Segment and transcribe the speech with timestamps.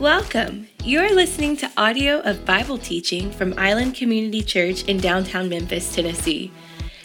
[0.00, 0.66] Welcome.
[0.82, 6.50] You're listening to audio of Bible teaching from Island Community Church in downtown Memphis, Tennessee.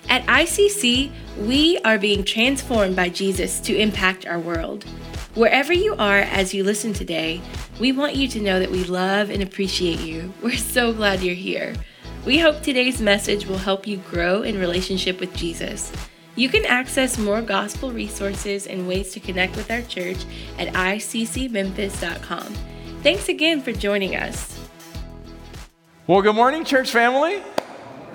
[0.07, 4.85] At ICC, we are being transformed by Jesus to impact our world.
[5.33, 7.41] Wherever you are as you listen today,
[7.81, 10.33] we want you to know that we love and appreciate you.
[10.41, 11.75] We're so glad you're here.
[12.25, 15.91] We hope today's message will help you grow in relationship with Jesus.
[16.37, 20.23] You can access more gospel resources and ways to connect with our church
[20.57, 22.55] at iccmemphis.com.
[23.05, 24.59] Thanks again for joining us.
[26.07, 27.39] Well, good morning, church family.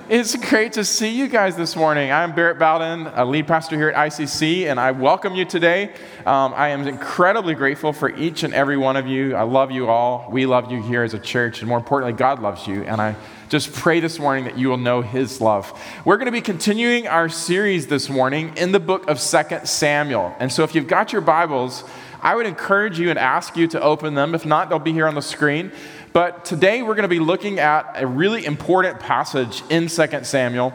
[0.08, 2.10] It's great to see you guys this morning.
[2.10, 5.95] I'm Barrett Bowden, a lead pastor here at ICC, and I welcome you today.
[6.26, 9.36] Um, I am incredibly grateful for each and every one of you.
[9.36, 10.26] I love you all.
[10.28, 12.82] We love you here as a church, and more importantly, God loves you.
[12.82, 13.14] And I
[13.48, 15.72] just pray this morning that you will know His love.
[16.04, 20.34] We're going to be continuing our series this morning in the book of Second Samuel.
[20.40, 21.84] And so, if you've got your Bibles,
[22.23, 24.34] I would encourage you and ask you to open them.
[24.34, 25.73] If not, they'll be here on the screen.
[26.13, 30.73] But today we're going to be looking at a really important passage in 2 Samuel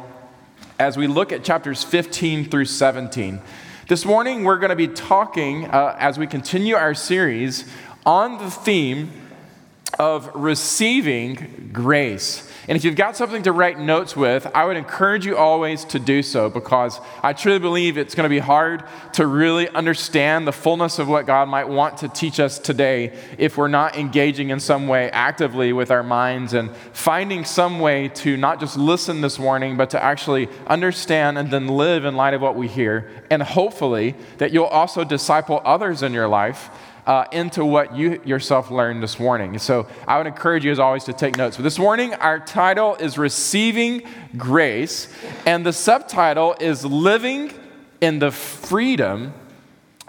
[0.79, 3.41] as we look at chapters 15 through 17.
[3.87, 7.69] This morning we're going to be talking, uh, as we continue our series,
[8.05, 9.11] on the theme
[9.99, 12.51] of receiving grace.
[12.67, 15.99] And if you've got something to write notes with, I would encourage you always to
[15.99, 20.51] do so because I truly believe it's going to be hard to really understand the
[20.51, 24.59] fullness of what God might want to teach us today if we're not engaging in
[24.59, 29.37] some way actively with our minds and finding some way to not just listen this
[29.37, 33.09] morning, but to actually understand and then live in light of what we hear.
[33.29, 36.69] And hopefully that you'll also disciple others in your life
[37.05, 39.57] uh, into what you yourself learned this morning.
[39.59, 41.57] So I would encourage you, as always, to take notes.
[41.57, 44.03] But this morning, our title is Receiving
[44.37, 45.07] Grace,
[45.45, 47.51] and the subtitle is Living
[48.01, 49.33] in the Freedom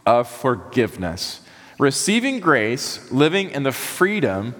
[0.06, 1.40] of Forgiveness.
[1.78, 4.54] Receiving grace, living in the freedom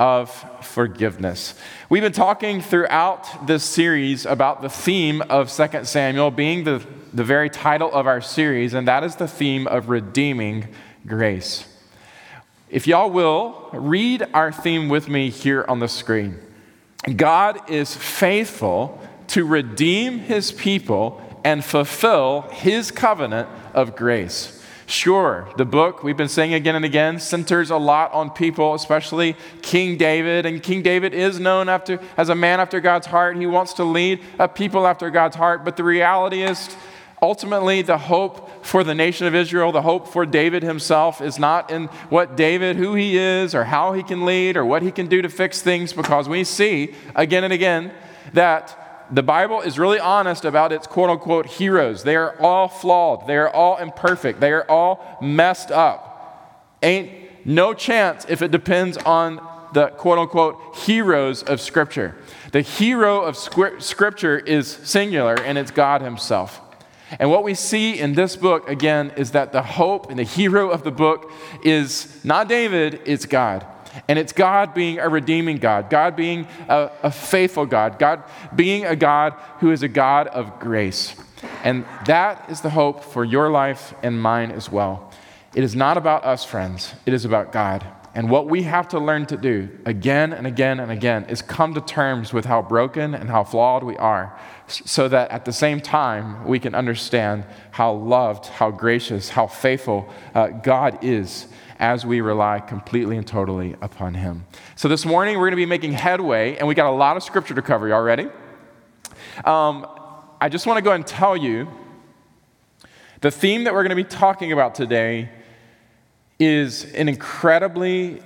[0.00, 0.30] of
[0.66, 1.54] forgiveness.
[1.88, 6.84] We've been talking throughout this series about the theme of 2 Samuel being the,
[7.14, 10.68] the very title of our series, and that is the theme of redeeming
[11.06, 11.75] grace.
[12.68, 16.38] If y'all will, read our theme with me here on the screen.
[17.14, 24.64] God is faithful to redeem his people and fulfill his covenant of grace.
[24.86, 29.36] Sure, the book we've been saying again and again centers a lot on people, especially
[29.62, 30.46] King David.
[30.46, 33.36] And King David is known after, as a man after God's heart.
[33.36, 35.64] He wants to lead a people after God's heart.
[35.64, 36.74] But the reality is,
[37.20, 41.70] ultimately, the hope for the nation of Israel, the hope for David himself is not
[41.70, 45.06] in what David, who he is, or how he can lead, or what he can
[45.06, 47.92] do to fix things, because we see again and again
[48.32, 52.02] that the Bible is really honest about its quote unquote heroes.
[52.02, 56.76] They are all flawed, they are all imperfect, they are all messed up.
[56.82, 59.40] Ain't no chance if it depends on
[59.72, 62.16] the quote unquote heroes of Scripture.
[62.52, 66.60] The hero of Scripture is singular, and it's God Himself.
[67.18, 70.70] And what we see in this book, again, is that the hope and the hero
[70.70, 71.30] of the book
[71.62, 73.64] is not David, it's God.
[74.08, 78.22] And it's God being a redeeming God, God being a, a, faithful God, God
[78.54, 81.14] being a God who is a God of grace.
[81.64, 85.12] And that is the hope for your life and mine as well.
[85.54, 87.86] It is not about us, friends, it is about God.
[88.14, 91.74] And what we have to learn to do again and again and again is come
[91.74, 94.38] to terms with how broken and how flawed we are
[94.68, 100.08] so that at the same time we can understand how loved, how gracious, how faithful
[100.34, 101.46] uh, God is
[101.78, 104.46] as we rely completely and totally upon Him.
[104.74, 107.22] So this morning we're going to be making headway, and we got a lot of
[107.22, 107.88] scripture to cover.
[107.88, 108.28] Y'all ready?
[109.44, 109.86] Um,
[110.40, 111.68] I just want to go and tell you
[113.20, 115.30] the theme that we're going to be talking about today
[116.38, 118.22] is an incredibly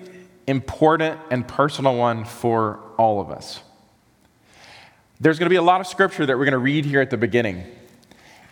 [0.46, 3.62] important and personal one for all of us.
[5.22, 7.10] There's going to be a lot of scripture that we're going to read here at
[7.10, 7.66] the beginning.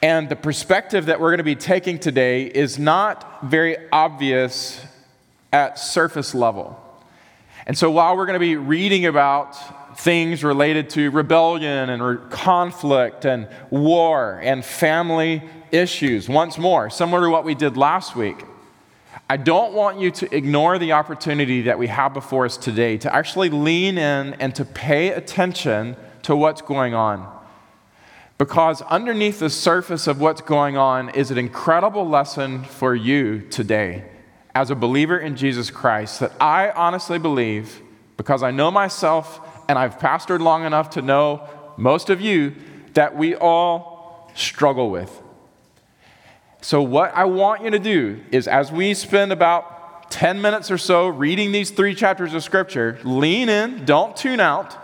[0.03, 4.79] And the perspective that we're going to be taking today is not very obvious
[5.51, 6.79] at surface level.
[7.67, 13.25] And so while we're going to be reading about things related to rebellion and conflict
[13.25, 15.43] and war and family
[15.73, 18.45] issues, once more, similar to what we did last week,
[19.31, 23.15] I don't want you to ignore the opportunity that we have before us today to
[23.15, 25.97] actually lean in and to pay attention
[26.29, 27.27] to what's going on.
[28.37, 34.05] Because underneath the surface of what's going on is an incredible lesson for you today
[34.55, 37.81] as a believer in Jesus Christ that I honestly believe,
[38.19, 39.41] because I know myself
[39.71, 41.49] and I've pastored long enough to know
[41.79, 42.55] most of you,
[42.93, 45.23] that we all struggle with.
[46.61, 50.77] So, what I want you to do is as we spend about 10 minutes or
[50.77, 52.99] so reading these three chapters of Scripture.
[53.03, 54.77] Lean in, don't tune out.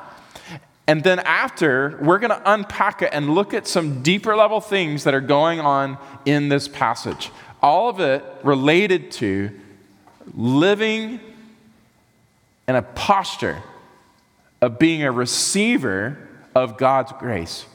[0.86, 5.04] And then after, we're going to unpack it and look at some deeper level things
[5.04, 5.96] that are going on
[6.26, 7.30] in this passage.
[7.62, 9.50] All of it related to
[10.34, 11.20] living
[12.68, 13.62] in a posture
[14.60, 16.18] of being a receiver
[16.54, 17.66] of God's grace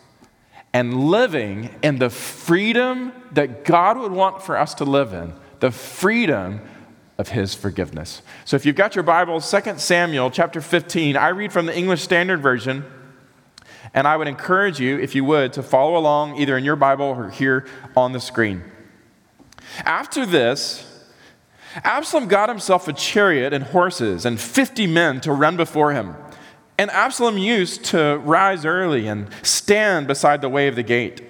[0.74, 5.72] and living in the freedom that God would want for us to live in, the
[5.72, 6.62] freedom
[7.18, 8.22] of his forgiveness.
[8.46, 12.02] So if you've got your Bible, 2 Samuel chapter 15, I read from the English
[12.02, 12.86] Standard Version,
[13.94, 17.06] and I would encourage you, if you would, to follow along either in your Bible
[17.06, 17.66] or here
[17.96, 18.64] on the screen.
[19.86, 20.86] After this,
[21.84, 26.16] Absalom got himself a chariot and horses and 50 men to run before him.
[26.78, 31.22] And Absalom used to rise early and stand beside the way of the gate.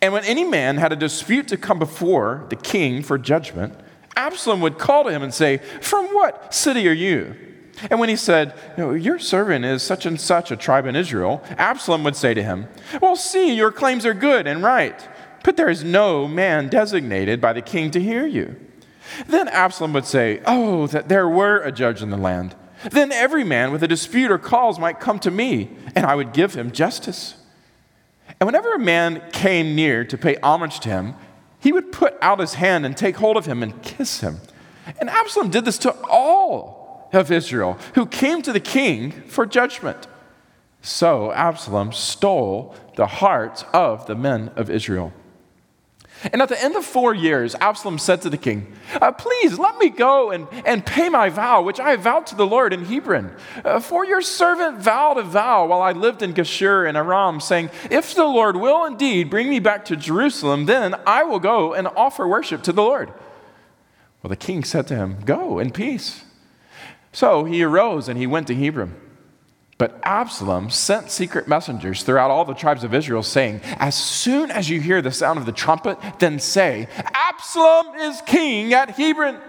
[0.00, 3.74] And when any man had a dispute to come before the king for judgment,
[4.16, 7.36] Absalom would call to him and say, From what city are you?
[7.90, 12.04] And when he said, Your servant is such and such a tribe in Israel, Absalom
[12.04, 12.68] would say to him,
[13.00, 15.08] Well, see, your claims are good and right,
[15.42, 18.56] but there is no man designated by the king to hear you.
[19.26, 22.54] Then Absalom would say, Oh, that there were a judge in the land
[22.90, 26.32] then every man with a dispute or cause might come to me, and I would
[26.32, 27.36] give him justice.
[28.40, 31.14] And whenever a man came near to pay homage to him,
[31.60, 34.40] he would put out his hand and take hold of him and kiss him.
[35.00, 36.83] And Absalom did this to all
[37.14, 40.06] of Israel who came to the king for judgment.
[40.82, 45.12] So Absalom stole the hearts of the men of Israel.
[46.32, 49.76] And at the end of four years, Absalom said to the king, uh, Please let
[49.78, 53.34] me go and, and pay my vow, which I vowed to the Lord in Hebron.
[53.64, 57.70] Uh, for your servant vowed a vow while I lived in Geshur and Aram, saying,
[57.90, 61.88] If the Lord will indeed bring me back to Jerusalem, then I will go and
[61.88, 63.12] offer worship to the Lord.
[64.22, 66.24] Well, the king said to him, Go in peace.
[67.14, 68.94] So he arose and he went to Hebron.
[69.78, 74.68] But Absalom sent secret messengers throughout all the tribes of Israel, saying, As soon as
[74.68, 79.40] you hear the sound of the trumpet, then say, Absalom is king at Hebron.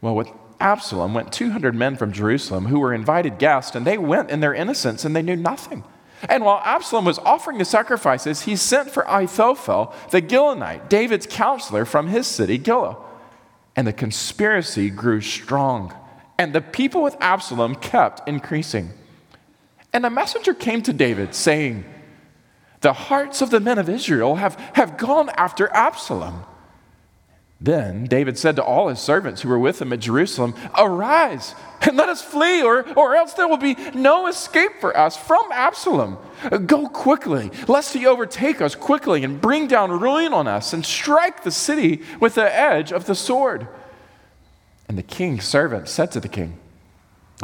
[0.00, 0.28] Well, with
[0.60, 4.54] Absalom went 200 men from Jerusalem who were invited guests, and they went in their
[4.54, 5.82] innocence and they knew nothing.
[6.28, 11.84] And while Absalom was offering the sacrifices, he sent for Ahithophel, the Gilonite, David's counselor
[11.84, 12.96] from his city, Gilo.
[13.76, 15.94] And the conspiracy grew strong
[16.38, 18.90] and the people with Absalom kept increasing.
[19.92, 21.84] And a messenger came to David saying,
[22.80, 26.44] The hearts of the men of Israel have, have gone after Absalom.
[27.60, 31.96] Then David said to all his servants who were with him at Jerusalem, Arise and
[31.96, 36.18] let us flee, or, or else there will be no escape for us from Absalom.
[36.66, 41.42] Go quickly, lest he overtake us quickly and bring down ruin on us and strike
[41.42, 43.66] the city with the edge of the sword.
[44.88, 46.58] And the king's servant said to the king,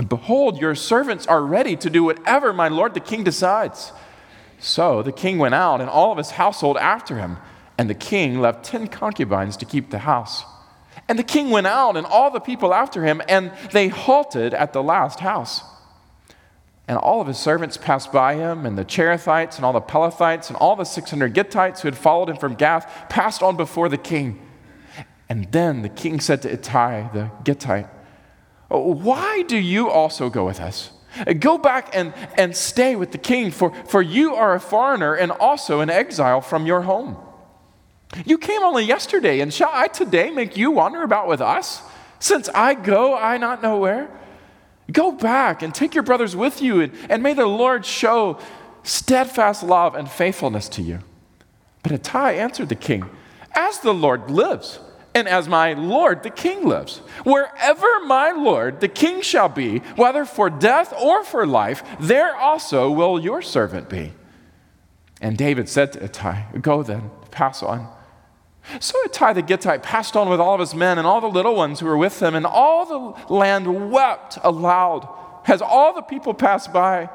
[0.08, 3.92] Behold, your servants are ready to do whatever my lord the king decides.
[4.58, 7.36] So the king went out, and all of his household after him.
[7.76, 10.44] And the king left ten concubines to keep the house.
[11.08, 14.72] And the king went out, and all the people after him, and they halted at
[14.72, 15.62] the last house.
[16.88, 20.48] And all of his servants passed by him, and the Cherethites, and all the Pelethites,
[20.48, 23.98] and all the 600 Gittites who had followed him from Gath passed on before the
[23.98, 24.40] king.
[25.28, 27.88] And then the king said to Ittai the Gittite,
[28.70, 30.90] oh, Why do you also go with us?
[31.38, 35.30] Go back and, and stay with the king, for, for you are a foreigner and
[35.30, 37.16] also an exile from your home.
[38.24, 41.82] You came only yesterday, and shall I today make you wander about with us?
[42.18, 44.10] Since I go, I not know where.
[44.92, 48.38] Go back and take your brothers with you, and, and may the Lord show
[48.82, 50.98] steadfast love and faithfulness to you.
[51.82, 53.04] But Ittai answered the king,
[53.54, 54.80] As the Lord lives,
[55.14, 56.98] and as my Lord the king lives.
[57.22, 62.90] Wherever my Lord the king shall be, whether for death or for life, there also
[62.90, 64.12] will your servant be.
[65.20, 67.88] And David said to Ittai, Go then, pass on.
[68.80, 71.54] So Ittai the Gittite passed on with all of his men and all the little
[71.54, 75.08] ones who were with him, and all the land wept aloud
[75.46, 77.08] as all the people passed by.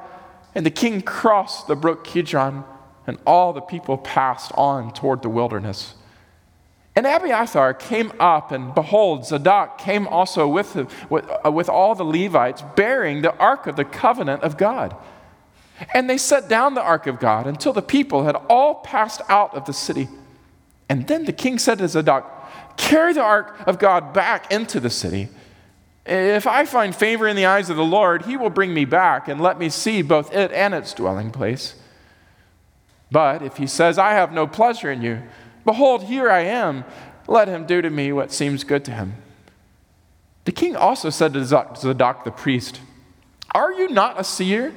[0.55, 2.63] And the king crossed the brook Kidron,
[3.05, 5.95] and all the people passed on toward the wilderness.
[6.95, 10.75] And Abiathar came up, and behold, Zadok came also with,
[11.09, 14.95] with, uh, with all the Levites, bearing the ark of the covenant of God.
[15.93, 19.55] And they set down the ark of God until the people had all passed out
[19.55, 20.09] of the city.
[20.89, 22.35] And then the king said to Zadok,
[22.75, 25.29] Carry the ark of God back into the city.
[26.05, 29.27] If I find favor in the eyes of the Lord, he will bring me back
[29.27, 31.75] and let me see both it and its dwelling place.
[33.11, 35.21] But if he says, I have no pleasure in you,
[35.65, 36.85] Behold, here I am.
[37.27, 39.15] Let him do to me what seems good to him.
[40.45, 42.81] The king also said to Zadok the priest,
[43.51, 44.73] Are you not a seer?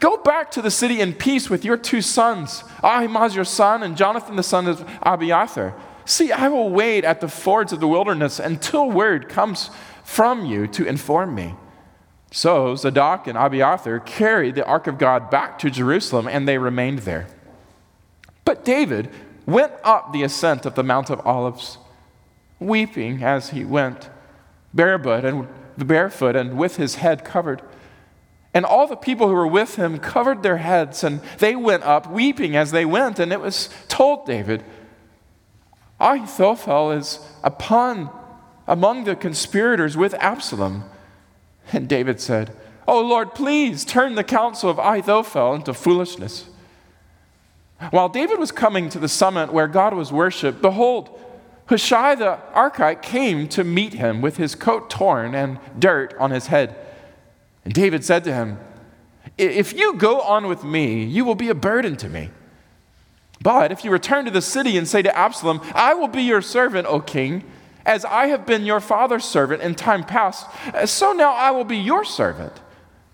[0.00, 3.96] Go back to the city in peace with your two sons, Ahimaaz your son, and
[3.96, 5.74] Jonathan the son of Abiathar.
[6.04, 9.70] See, I will wait at the fords of the wilderness until word comes
[10.04, 11.54] from you to inform me.
[12.32, 17.00] So Zadok and Abiathar carried the ark of God back to Jerusalem, and they remained
[17.00, 17.26] there.
[18.44, 19.10] But David
[19.46, 21.78] went up the ascent of the Mount of Olives,
[22.58, 24.08] weeping as he went,
[24.72, 27.62] barefoot and barefoot and with his head covered.
[28.54, 32.10] And all the people who were with him covered their heads, and they went up
[32.10, 33.18] weeping as they went.
[33.18, 34.62] And it was told David,
[35.98, 38.10] Ahithophel is upon
[38.66, 40.84] among the conspirators with Absalom.
[41.72, 42.54] And David said,
[42.86, 46.46] Oh Lord, please turn the counsel of Ahithophel into foolishness.
[47.90, 51.18] While David was coming to the summit where God was worshiped, behold,
[51.66, 56.48] Hushai the Archite came to meet him with his coat torn and dirt on his
[56.48, 56.76] head.
[57.64, 58.58] And David said to him,
[59.38, 62.30] If you go on with me, you will be a burden to me.
[63.42, 66.42] But if you return to the city and say to Absalom, I will be your
[66.42, 67.44] servant, O king,
[67.84, 71.64] as I have been your father's servant in time past, eh, so now I will
[71.64, 72.60] be your servant,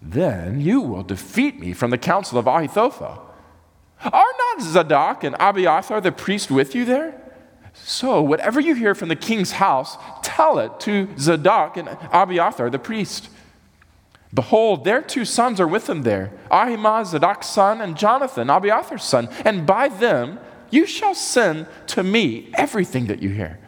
[0.02, 3.27] then you will defeat me from the counsel of Ahithophel.
[4.04, 7.20] Are not Zadok and Abiathar the priest with you there?
[7.74, 12.78] So, whatever you hear from the king's house, tell it to Zadok and Abiathar the
[12.78, 13.28] priest.
[14.32, 19.28] Behold, their two sons are with them there Ahimaaz, Zadok's son, and Jonathan, Abiathar's son.
[19.44, 20.38] And by them
[20.70, 23.58] you shall send to me everything that you hear.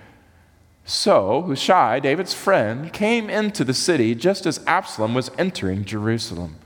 [0.84, 6.56] So Hushai, David's friend, came into the city just as Absalom was entering Jerusalem.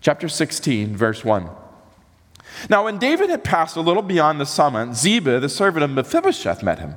[0.00, 1.48] Chapter 16, verse 1.
[2.68, 6.62] Now, when David had passed a little beyond the summit, Ziba, the servant of Mephibosheth,
[6.62, 6.94] met him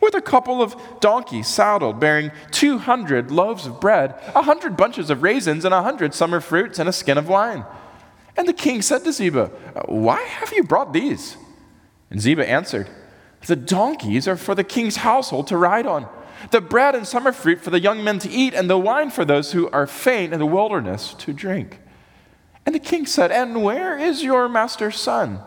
[0.00, 5.22] with a couple of donkeys saddled, bearing 200 loaves of bread, a 100 bunches of
[5.22, 7.64] raisins, and a 100 summer fruits, and a skin of wine.
[8.36, 9.46] And the king said to Ziba,
[9.86, 11.36] Why have you brought these?
[12.10, 12.88] And Ziba answered,
[13.46, 16.06] The donkeys are for the king's household to ride on,
[16.50, 19.24] the bread and summer fruit for the young men to eat, and the wine for
[19.24, 21.80] those who are faint in the wilderness to drink.
[22.66, 25.40] And the king said, And where is your master's son?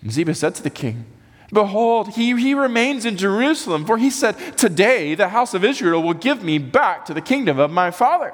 [0.00, 1.04] And Ziba said to the king,
[1.52, 6.14] Behold, he, he remains in Jerusalem, for he said, Today the house of Israel will
[6.14, 8.32] give me back to the kingdom of my father.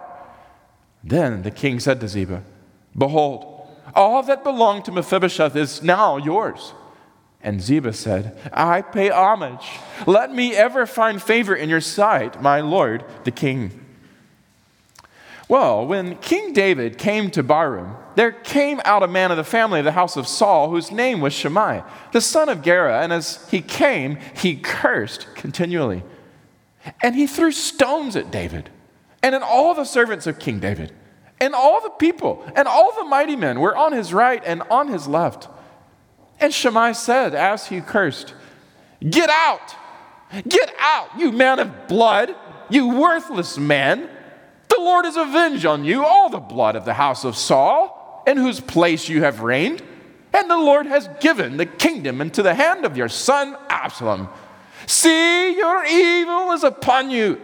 [1.03, 2.45] Then the king said to Ziba,
[2.97, 6.75] Behold, all that belonged to Mephibosheth is now yours.
[7.43, 9.67] And Ziba said, I pay homage.
[10.07, 13.85] Let me ever find favor in your sight, my lord the king.
[15.49, 19.79] Well, when King David came to Bahurim, there came out a man of the family
[19.79, 23.03] of the house of Saul whose name was Shimei, the son of Gera.
[23.03, 26.03] And as he came, he cursed continually.
[27.03, 28.71] And he threw stones at David
[29.23, 30.93] and at all the servants of King David.
[31.41, 34.89] And all the people and all the mighty men were on his right and on
[34.89, 35.49] his left.
[36.39, 38.35] And Shimei said, as he cursed,
[39.01, 39.77] Get out!
[40.49, 42.35] Get out, you man of blood,
[42.71, 44.09] you worthless man!
[44.69, 48.37] The Lord has avenged on you all the blood of the house of Saul, in
[48.37, 49.83] whose place you have reigned.
[50.33, 54.29] And the Lord has given the kingdom into the hand of your son Absalom.
[54.87, 57.41] See, your evil is upon you,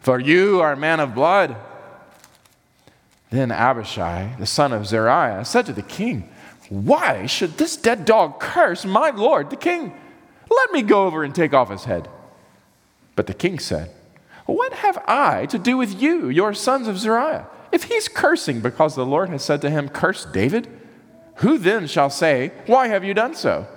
[0.00, 1.56] for you are a man of blood.
[3.30, 6.28] Then Abishai, the son of Zeruiah, said to the king,
[6.68, 9.92] Why should this dead dog curse my lord, the king?
[10.48, 12.08] Let me go over and take off his head.
[13.16, 13.90] But the king said,
[14.46, 17.46] what have I to do with you, your sons of Zeruiah?
[17.76, 20.66] If he's cursing because the Lord has said to him, Curse David,
[21.36, 23.68] who then shall say, Why have you done so?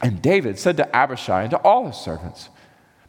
[0.00, 2.48] And David said to Abishai and to all his servants,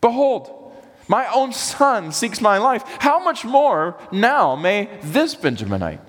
[0.02, 0.74] Behold,
[1.08, 2.84] my own son seeks my life.
[3.00, 6.02] How much more now may this Benjaminite?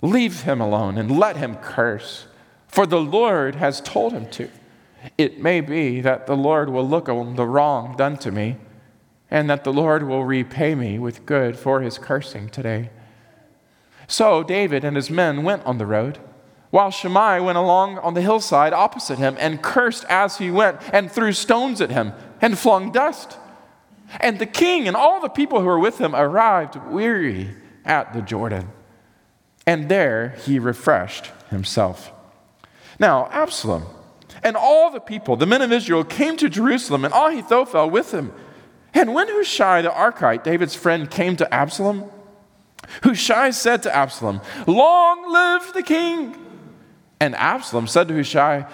[0.00, 2.26] Leave him alone and let him curse,
[2.66, 4.48] for the Lord has told him to.
[5.16, 8.56] It may be that the Lord will look on the wrong done to me
[9.30, 12.90] and that the Lord will repay me with good for his cursing today.
[14.12, 16.18] So David and his men went on the road,
[16.68, 21.10] while Shimei went along on the hillside opposite him and cursed as he went, and
[21.10, 23.38] threw stones at him and flung dust.
[24.20, 28.20] And the king and all the people who were with him arrived weary at the
[28.20, 28.68] Jordan.
[29.66, 32.12] And there he refreshed himself.
[32.98, 33.86] Now, Absalom
[34.42, 38.34] and all the people, the men of Israel, came to Jerusalem, and Ahithophel with him.
[38.92, 42.10] And when Hushai the Archite, David's friend, came to Absalom,
[43.02, 46.36] Hushai said to Absalom, Long live the king!
[47.20, 48.66] And Absalom said to Hushai,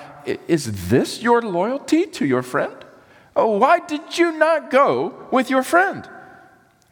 [0.47, 2.75] Is this your loyalty to your friend?
[3.37, 6.09] Oh, why did you not go with your friend?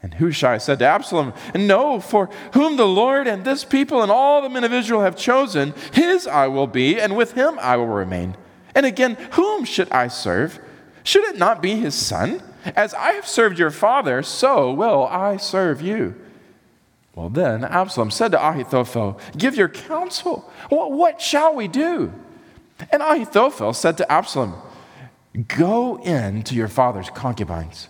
[0.03, 4.43] And Hushai said to Absalom, No, for whom the Lord and this people and all
[4.43, 7.89] the men of Israel have chosen, his I will be, and with him I will
[7.89, 8.37] remain.
[8.75, 10.61] And again, whom should I serve?
[11.03, 12.43] Should it not be his son?
[12.77, 16.15] As I have served your father, so will I serve you.
[17.17, 20.53] Well, then Absalom said to Ahithophel, Give your counsel.
[20.71, 22.13] Well, what shall we do?
[22.93, 24.55] And Ahithophel said to Absalom,
[25.49, 27.89] Go in to your father's concubines,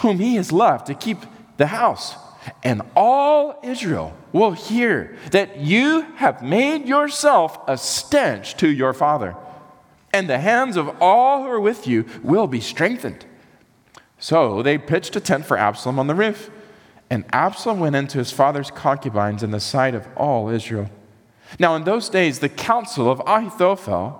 [0.00, 1.18] whom he has left to keep
[1.56, 2.14] the house,
[2.62, 9.34] and all Israel will hear that you have made yourself a stench to your father,
[10.12, 13.26] and the hands of all who are with you will be strengthened.
[14.20, 16.48] So they pitched a tent for Absalom on the roof,
[17.12, 20.88] and Absalom went into his father's concubines in the sight of all Israel.
[21.58, 24.18] Now, in those days, the counsel of Ahithophel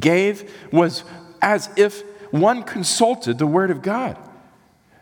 [0.00, 1.04] gave was
[1.42, 4.16] as if one consulted the word of God.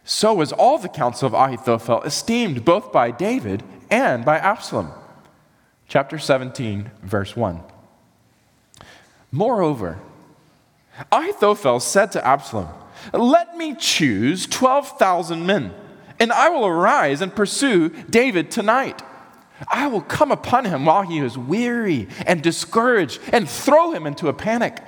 [0.03, 4.91] So was all the counsel of Ahithophel esteemed both by David and by Absalom.
[5.87, 7.61] Chapter 17, verse 1.
[9.31, 10.01] Moreover,
[11.13, 12.71] Ahithophel said to Absalom,
[13.13, 15.73] Let me choose 12,000 men,
[16.21, 19.03] and I will arise and pursue David tonight.
[19.69, 24.29] I will come upon him while he is weary and discouraged and throw him into
[24.29, 24.79] a panic,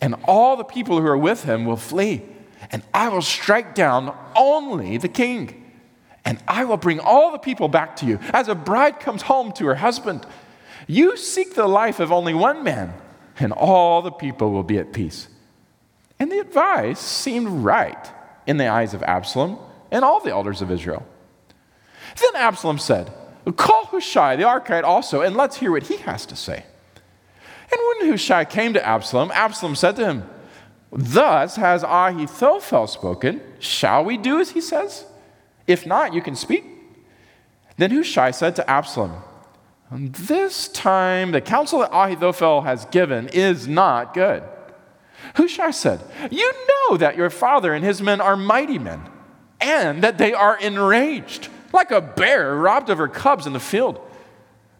[0.00, 2.22] and all the people who are with him will flee
[2.70, 5.62] and I will strike down only the king.
[6.24, 9.52] And I will bring all the people back to you, as a bride comes home
[9.52, 10.26] to her husband.
[10.88, 12.94] You seek the life of only one man,
[13.38, 15.28] and all the people will be at peace.
[16.18, 18.10] And the advice seemed right
[18.46, 19.58] in the eyes of Absalom
[19.90, 21.06] and all the elders of Israel.
[22.20, 23.12] Then Absalom said,
[23.56, 26.64] Call Hushai the Archite also, and let's hear what he has to say.
[27.70, 30.30] And when Hushai came to Absalom, Absalom said to him,
[30.92, 33.40] Thus has Ahithophel spoken.
[33.58, 35.04] Shall we do as he says?
[35.66, 36.64] If not, you can speak.
[37.76, 39.22] Then Hushai said to Absalom,
[39.90, 44.42] This time the counsel that Ahithophel has given is not good.
[45.34, 49.02] Hushai said, You know that your father and his men are mighty men,
[49.66, 54.00] and that they are enraged, like a bear robbed of her cubs in the field.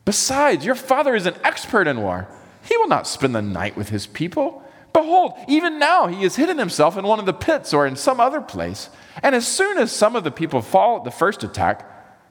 [0.04, 2.28] Besides, your father is an expert in war.
[2.62, 4.62] He will not spend the night with his people.
[4.92, 8.20] Behold, even now he has hidden himself in one of the pits or in some
[8.20, 8.88] other place.
[9.22, 11.84] And as soon as some of the people fall at the first attack,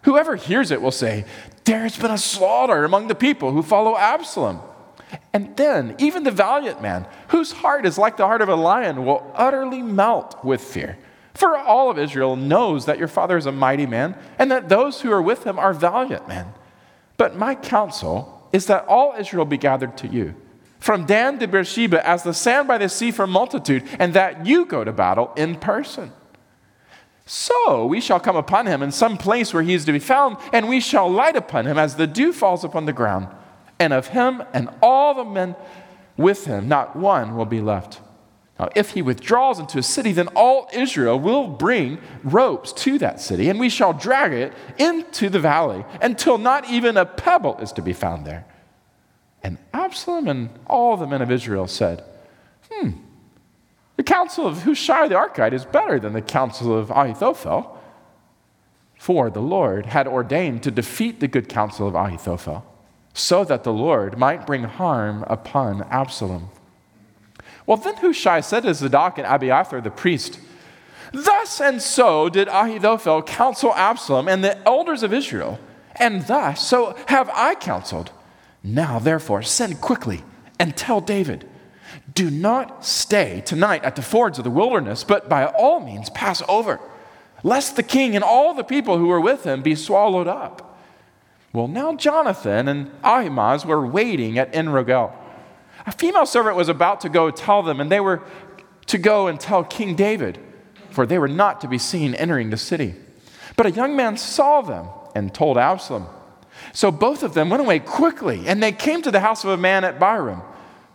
[0.03, 1.25] whoever hears it will say,
[1.65, 4.61] There has been a slaughter among the people who follow Absalom.
[5.33, 9.05] And then even the valiant man, whose heart is like the heart of a lion,
[9.05, 10.97] will utterly melt with fear.
[11.35, 15.01] For all of Israel knows that your father is a mighty man, and that those
[15.01, 16.47] who are with him are valiant men.
[17.17, 20.33] But my counsel is that all Israel be gathered to you
[20.79, 24.65] from Dan to Beersheba as the sand by the sea for multitude, and that you
[24.65, 26.11] go to battle in person.
[27.25, 30.37] So we shall come upon him in some place where he is to be found,
[30.53, 33.27] and we shall light upon him as the dew falls upon the ground.
[33.79, 35.55] And of him and all the men
[36.17, 37.99] with him, not one will be left.
[38.57, 43.19] Now, if he withdraws into a city, then all Israel will bring ropes to that
[43.19, 47.73] city, and we shall drag it into the valley until not even a pebble is
[47.73, 48.45] to be found there.
[49.43, 52.03] And Absalom and all the men of Israel said,
[52.71, 52.91] Hmm,
[53.97, 57.77] the counsel of Hushai the Archite is better than the counsel of Ahithophel.
[58.97, 62.65] For the Lord had ordained to defeat the good counsel of Ahithophel,
[63.13, 66.49] so that the Lord might bring harm upon Absalom.
[67.65, 70.39] Well, then Hushai said to Zadok and Abiathar the priest,
[71.11, 75.59] Thus and so did Ahithophel counsel Absalom and the elders of Israel,
[75.95, 78.11] and thus so have I counseled.
[78.63, 80.23] Now, therefore, send quickly
[80.59, 81.47] and tell David,
[82.13, 86.41] do not stay tonight at the fords of the wilderness, but by all means pass
[86.47, 86.79] over,
[87.43, 90.77] lest the king and all the people who are with him be swallowed up.
[91.53, 95.13] Well, now Jonathan and Ahimaaz were waiting at Enrogel.
[95.87, 98.23] A female servant was about to go tell them, and they were
[98.87, 100.39] to go and tell King David,
[100.89, 102.95] for they were not to be seen entering the city.
[103.55, 106.07] But a young man saw them and told Absalom.
[106.73, 109.57] So both of them went away quickly, and they came to the house of a
[109.57, 110.43] man at Bahurim,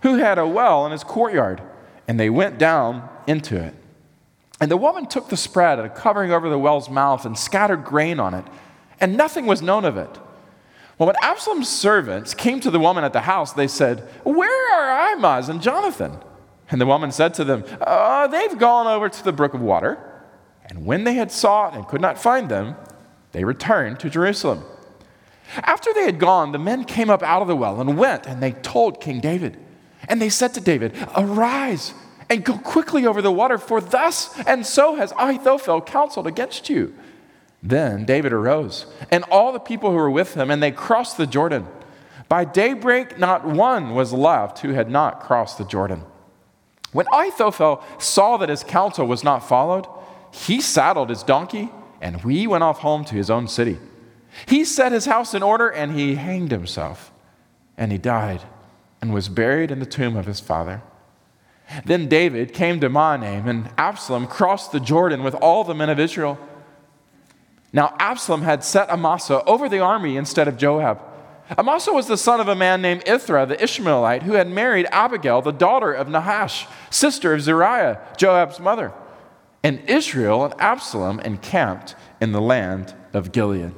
[0.02, 1.62] who had a well in his courtyard,
[2.08, 3.74] and they went down into it.
[4.60, 8.20] And the woman took the spread, a covering over the well's mouth, and scattered grain
[8.20, 8.44] on it,
[9.00, 10.18] and nothing was known of it.
[11.00, 15.14] Well, when Absalom's servants came to the woman at the house, they said, Where are
[15.14, 16.18] Ahimaaz and Jonathan?
[16.70, 19.98] And the woman said to them, uh, They've gone over to the brook of water.
[20.66, 22.76] And when they had sought and could not find them,
[23.32, 24.62] they returned to Jerusalem.
[25.56, 28.42] After they had gone, the men came up out of the well and went, and
[28.42, 29.56] they told King David.
[30.06, 31.94] And they said to David, Arise
[32.28, 36.94] and go quickly over the water, for thus and so has Ahithophel counseled against you.
[37.62, 41.26] Then David arose, and all the people who were with him, and they crossed the
[41.26, 41.66] Jordan.
[42.28, 46.04] By daybreak, not one was left who had not crossed the Jordan.
[46.92, 49.86] When Ahithophel saw that his counsel was not followed,
[50.32, 51.70] he saddled his donkey,
[52.00, 53.78] and he went off home to his own city.
[54.46, 57.12] He set his house in order, and he hanged himself,
[57.76, 58.42] and he died,
[59.02, 60.82] and was buried in the tomb of his father.
[61.84, 66.00] Then David came to Mahanaim, and Absalom crossed the Jordan with all the men of
[66.00, 66.38] Israel.
[67.72, 71.00] Now, Absalom had set Amasa over the army instead of Joab.
[71.56, 75.42] Amasa was the son of a man named Ithra the Ishmaelite, who had married Abigail,
[75.42, 78.92] the daughter of Nahash, sister of Zeruiah, Joab's mother.
[79.62, 83.74] And Israel and Absalom encamped in the land of Gilead.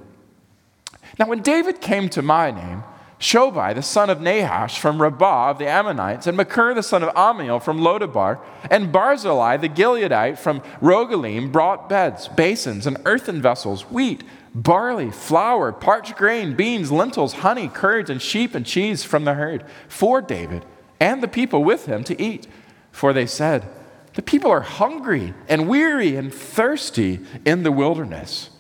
[1.19, 2.85] Now, when David came to Mahanaim,
[3.23, 7.15] Shobai, the son of Nahash from Rabbah of the Ammonites, and Machir, the son of
[7.15, 13.83] Ammiel from Lodabar, and Barzillai, the Gileadite from Rogelim, brought beds, basins, and earthen vessels,
[13.83, 14.25] wheat,
[14.57, 19.65] barley, flour, parched grain, beans, lentils, honey, curds, and sheep and cheese from the herd
[19.87, 20.65] for David
[20.99, 22.49] and the people with him to eat.
[22.91, 23.69] For they said,
[24.15, 28.51] The people are hungry and weary and thirsty in the wilderness.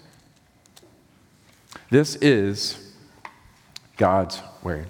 [1.90, 2.92] This is
[3.96, 4.87] God's word.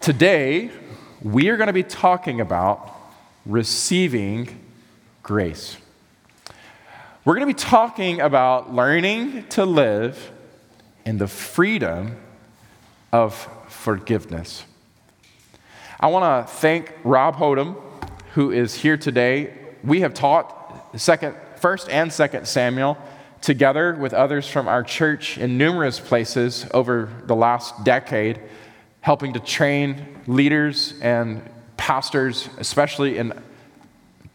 [0.00, 0.70] Today,
[1.22, 2.94] we are going to be talking about
[3.46, 4.60] receiving
[5.22, 5.78] grace.
[7.24, 10.32] We're going to be talking about learning to live
[11.06, 12.16] in the freedom
[13.12, 13.34] of
[13.68, 14.64] forgiveness.
[15.98, 17.76] I want to thank Rob Hodum,
[18.34, 19.54] who is here today.
[19.82, 22.98] We have taught second, first and second Samuel
[23.40, 28.40] together with others from our church in numerous places over the last decade,
[29.00, 31.42] helping to train leaders and
[31.76, 33.32] pastors, especially in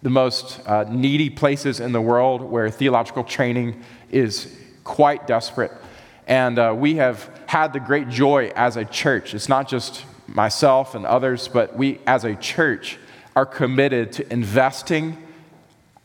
[0.01, 5.71] the most uh, needy places in the world where theological training is quite desperate.
[6.27, 9.33] And uh, we have had the great joy as a church.
[9.35, 12.97] It's not just myself and others, but we as a church
[13.35, 15.17] are committed to investing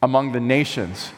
[0.02, 1.12] among the nations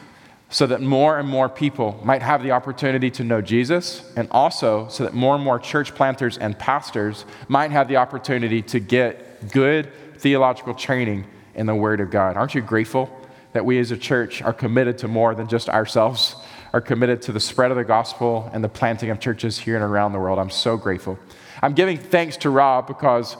[0.53, 4.87] so that more and more people might have the opportunity to know Jesus, and also
[4.87, 9.51] so that more and more church planters and pastors might have the opportunity to get
[9.51, 12.37] good theological training in the Word of God.
[12.37, 13.09] Aren't you grateful
[13.53, 16.35] that we as a church are committed to more than just ourselves,
[16.71, 19.83] are committed to the spread of the gospel and the planting of churches here and
[19.83, 20.37] around the world?
[20.37, 21.17] I'm so grateful.
[21.63, 23.37] I'm giving thanks to Rob because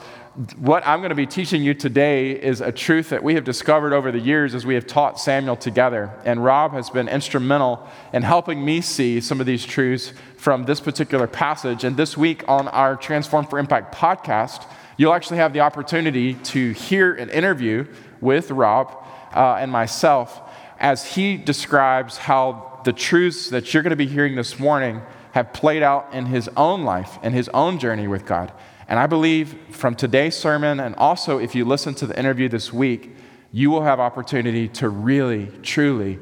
[0.58, 3.93] what I'm going to be teaching you today is a truth that we have discovered
[3.93, 6.12] over the years as we have taught Samuel together.
[6.26, 10.80] And Rob has been instrumental in helping me see some of these truths from this
[10.80, 11.84] particular passage.
[11.84, 14.65] And this week on our Transform for Impact podcast,
[14.98, 17.86] you'll actually have the opportunity to hear an interview
[18.19, 18.91] with Rob
[19.36, 20.41] uh, and myself
[20.80, 25.54] as he describes how the truths that you're going to be hearing this morning have
[25.54, 28.52] played out in his own life and his own journey with God.
[28.93, 32.71] And I believe from today's sermon, and also if you listen to the interview this
[32.71, 33.15] week,
[33.51, 36.19] you will have opportunity to really, truly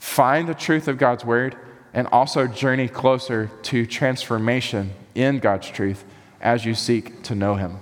[0.00, 1.54] find the truth of God's word
[1.92, 6.04] and also journey closer to transformation in God's truth
[6.40, 7.78] as you seek to know Him.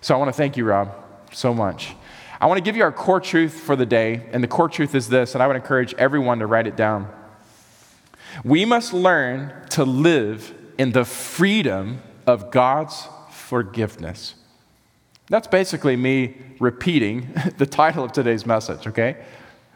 [0.00, 0.92] So I want to thank you, Rob,
[1.30, 1.94] so much.
[2.40, 4.96] I want to give you our core truth for the day, and the core truth
[4.96, 7.08] is this, and I would encourage everyone to write it down.
[8.42, 13.06] We must learn to live in the freedom of God's
[13.52, 14.34] forgiveness.
[15.28, 19.22] That's basically me repeating the title of today's message, okay?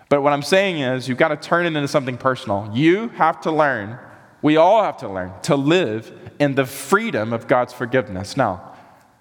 [0.09, 2.71] But what I'm saying is, you've got to turn it into something personal.
[2.73, 3.99] You have to learn,
[4.41, 8.35] we all have to learn, to live in the freedom of God's forgiveness.
[8.35, 8.75] Now,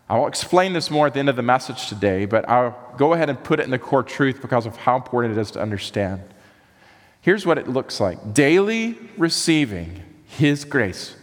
[0.10, 3.30] I'll explain this more at the end of the message today, but I'll go ahead
[3.30, 6.22] and put it in the core truth because of how important it is to understand.
[7.20, 11.18] Here's what it looks like daily receiving His grace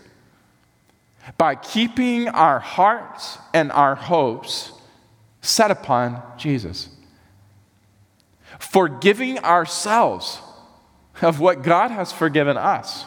[1.38, 4.72] by keeping our hearts and our hopes
[5.40, 6.88] set upon Jesus.
[8.58, 10.40] Forgiving ourselves
[11.20, 13.04] of what God has forgiven us.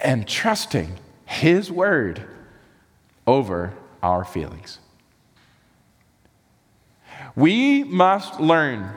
[0.00, 2.24] And trusting His word
[3.26, 4.78] over our feelings.
[7.36, 8.90] We must learn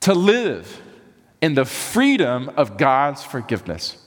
[0.00, 0.82] to live
[1.40, 4.05] in the freedom of God's forgiveness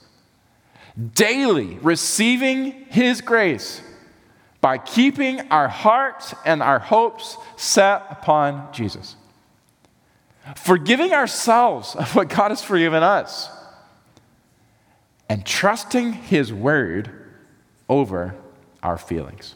[1.14, 3.82] daily receiving His grace
[4.60, 9.16] by keeping our hearts and our hopes set upon Jesus.
[10.56, 13.48] Forgiving ourselves of what God has forgiven us
[15.28, 17.10] and trusting His word
[17.88, 18.34] over
[18.82, 19.54] our feelings.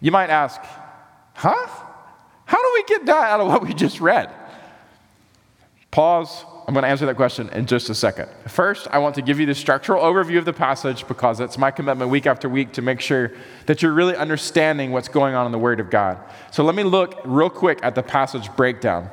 [0.00, 0.60] You might ask,
[1.34, 1.66] huh?
[2.44, 4.30] How do we get that out of what we just read?
[5.90, 6.44] Pause.
[6.66, 8.28] I'm going to answer that question in just a second.
[8.48, 11.70] First, I want to give you the structural overview of the passage because it's my
[11.70, 13.32] commitment week after week to make sure
[13.66, 16.18] that you're really understanding what's going on in the Word of God.
[16.50, 19.10] So let me look real quick at the passage breakdown.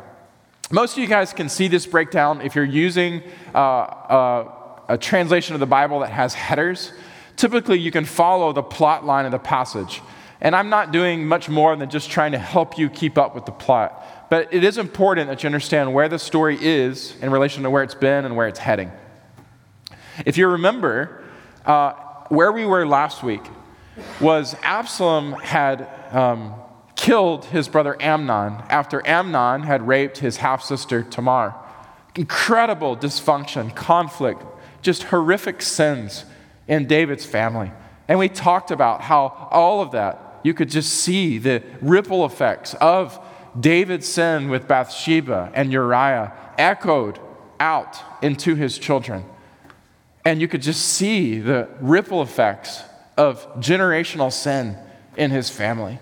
[0.72, 3.22] Most of you guys can see this breakdown if you're using
[3.54, 4.52] uh, uh,
[4.88, 6.94] a translation of the Bible that has headers.
[7.36, 10.02] Typically, you can follow the plot line of the passage.
[10.40, 13.46] And I'm not doing much more than just trying to help you keep up with
[13.46, 14.21] the plot.
[14.32, 17.84] But it is important that you understand where the story is in relation to where
[17.84, 18.90] it's been and where it's heading.
[20.26, 21.22] If you remember,
[21.66, 21.92] uh,
[22.30, 23.42] where we were last week
[24.22, 26.54] was Absalom had um,
[26.96, 31.54] killed his brother Amnon after Amnon had raped his half sister Tamar.
[32.16, 34.46] Incredible dysfunction, conflict,
[34.82, 36.24] just horrific sins
[36.70, 37.74] in David's family.
[38.08, 42.76] And we talked about how all of that, you could just see the ripple effects
[42.76, 43.20] of
[43.60, 47.20] David's sin with Bathsheba and Uriah echoed
[47.60, 49.26] out into his children.
[50.24, 52.84] And you could just see the ripple effects
[53.18, 54.78] of generational sin
[55.18, 56.00] in his family.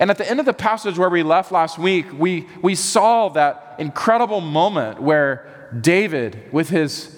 [0.00, 3.28] And at the end of the passage where we left last week, we, we saw
[3.30, 7.16] that incredible moment where David, with his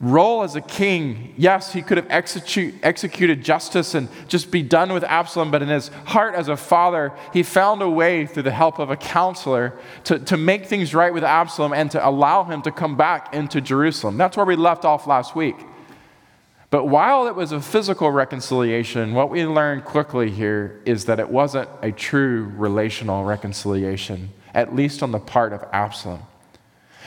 [0.00, 4.92] role as a king, yes, he could have execute, executed justice and just be done
[4.92, 8.52] with Absalom, but in his heart as a father, he found a way through the
[8.52, 12.62] help of a counselor to, to make things right with Absalom and to allow him
[12.62, 14.16] to come back into Jerusalem.
[14.16, 15.56] That's where we left off last week.
[16.70, 21.28] But while it was a physical reconciliation, what we learned quickly here is that it
[21.28, 26.20] wasn't a true relational reconciliation, at least on the part of Absalom.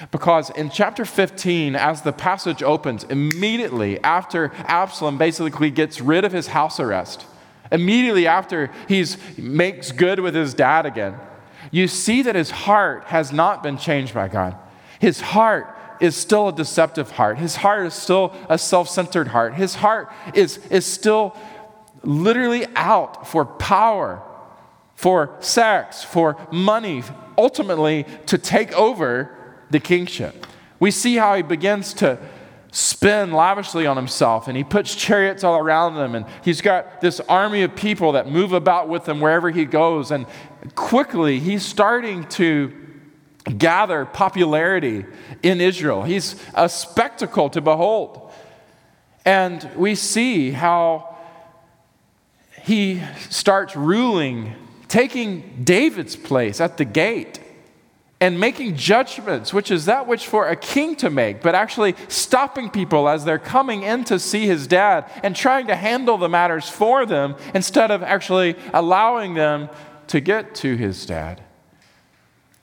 [0.09, 6.31] Because in chapter 15, as the passage opens, immediately after Absalom basically gets rid of
[6.31, 7.25] his house arrest,
[7.71, 9.05] immediately after he
[9.37, 11.15] makes good with his dad again,
[11.69, 14.55] you see that his heart has not been changed by God.
[14.99, 17.37] His heart is still a deceptive heart.
[17.37, 19.53] His heart is still a self centered heart.
[19.53, 21.35] His heart is, is still
[22.03, 24.21] literally out for power,
[24.95, 27.03] for sex, for money,
[27.37, 29.37] ultimately to take over
[29.71, 30.47] the kingship.
[30.79, 32.17] We see how he begins to
[32.71, 37.19] spend lavishly on himself and he puts chariots all around him and he's got this
[37.21, 40.25] army of people that move about with him wherever he goes and
[40.73, 42.71] quickly he's starting to
[43.57, 45.05] gather popularity
[45.43, 46.03] in Israel.
[46.03, 48.31] He's a spectacle to behold.
[49.25, 51.17] And we see how
[52.63, 54.55] he starts ruling,
[54.87, 57.40] taking David's place at the gate
[58.21, 62.69] and making judgments, which is that which for a king to make, but actually stopping
[62.69, 66.69] people as they're coming in to see his dad and trying to handle the matters
[66.69, 69.67] for them instead of actually allowing them
[70.05, 71.41] to get to his dad.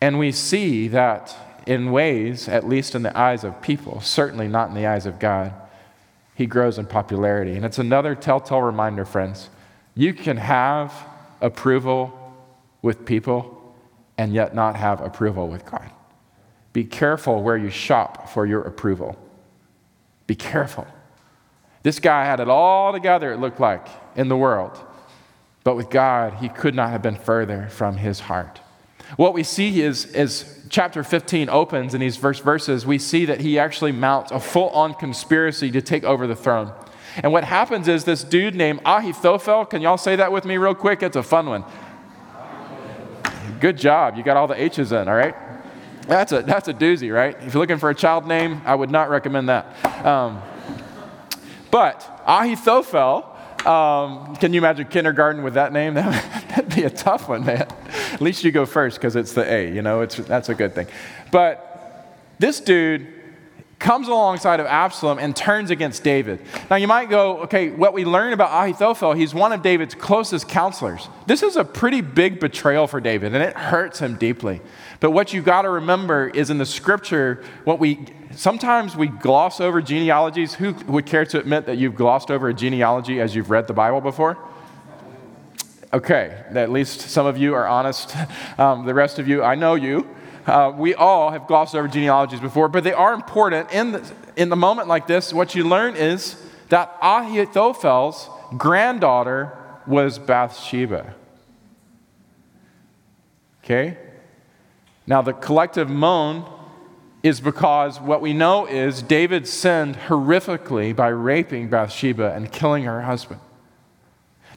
[0.00, 4.68] And we see that in ways, at least in the eyes of people, certainly not
[4.68, 5.52] in the eyes of God,
[6.36, 7.56] he grows in popularity.
[7.56, 9.50] And it's another telltale reminder, friends.
[9.96, 10.94] You can have
[11.40, 12.14] approval
[12.80, 13.57] with people
[14.18, 15.90] and yet not have approval with God.
[16.72, 19.16] Be careful where you shop for your approval.
[20.26, 20.86] Be careful.
[21.84, 24.78] This guy had it all together, it looked like, in the world.
[25.64, 28.60] But with God, he could not have been further from his heart.
[29.16, 33.40] What we see is, as chapter 15 opens in these first verses, we see that
[33.40, 36.72] he actually mounts a full on conspiracy to take over the throne.
[37.22, 40.74] And what happens is this dude named Ahithophel, can y'all say that with me real
[40.74, 41.02] quick?
[41.02, 41.64] It's a fun one.
[43.60, 44.16] Good job.
[44.16, 45.34] You got all the H's in, all right?
[46.02, 47.36] That's a, that's a doozy, right?
[47.42, 50.06] If you're looking for a child name, I would not recommend that.
[50.06, 50.40] Um,
[51.70, 55.94] but Ahithophel, um, can you imagine kindergarten with that name?
[55.94, 57.66] That'd be a tough one, man.
[58.12, 60.74] At least you go first because it's the A, you know, it's, that's a good
[60.74, 60.86] thing.
[61.30, 63.06] But this dude
[63.78, 66.40] comes alongside of Absalom and turns against David.
[66.68, 70.48] Now, you might go, okay, what we learn about Ahithophel, he's one of David's closest
[70.48, 71.08] counselors.
[71.26, 74.60] This is a pretty big betrayal for David, and it hurts him deeply.
[74.98, 79.60] But what you got to remember is in the scripture, what we sometimes we gloss
[79.60, 80.54] over genealogies.
[80.54, 83.74] Who would care to admit that you've glossed over a genealogy as you've read the
[83.74, 84.38] Bible before?
[85.92, 88.14] Okay, at least some of you are honest.
[88.58, 90.04] Um, the rest of you, I know you.
[90.48, 93.70] Uh, we all have glossed over genealogies before, but they are important.
[93.70, 99.56] In the, in the moment like this, what you learn is that Ahithophel's granddaughter
[99.86, 101.14] was Bathsheba.
[103.62, 103.98] Okay?
[105.06, 106.50] Now, the collective moan
[107.22, 113.02] is because what we know is David sinned horrifically by raping Bathsheba and killing her
[113.02, 113.40] husband.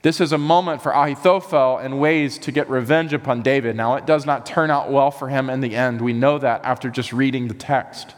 [0.02, 3.76] This is a moment for Ahithophel and ways to get revenge upon David.
[3.76, 6.02] Now, it does not turn out well for him in the end.
[6.02, 8.16] We know that after just reading the text.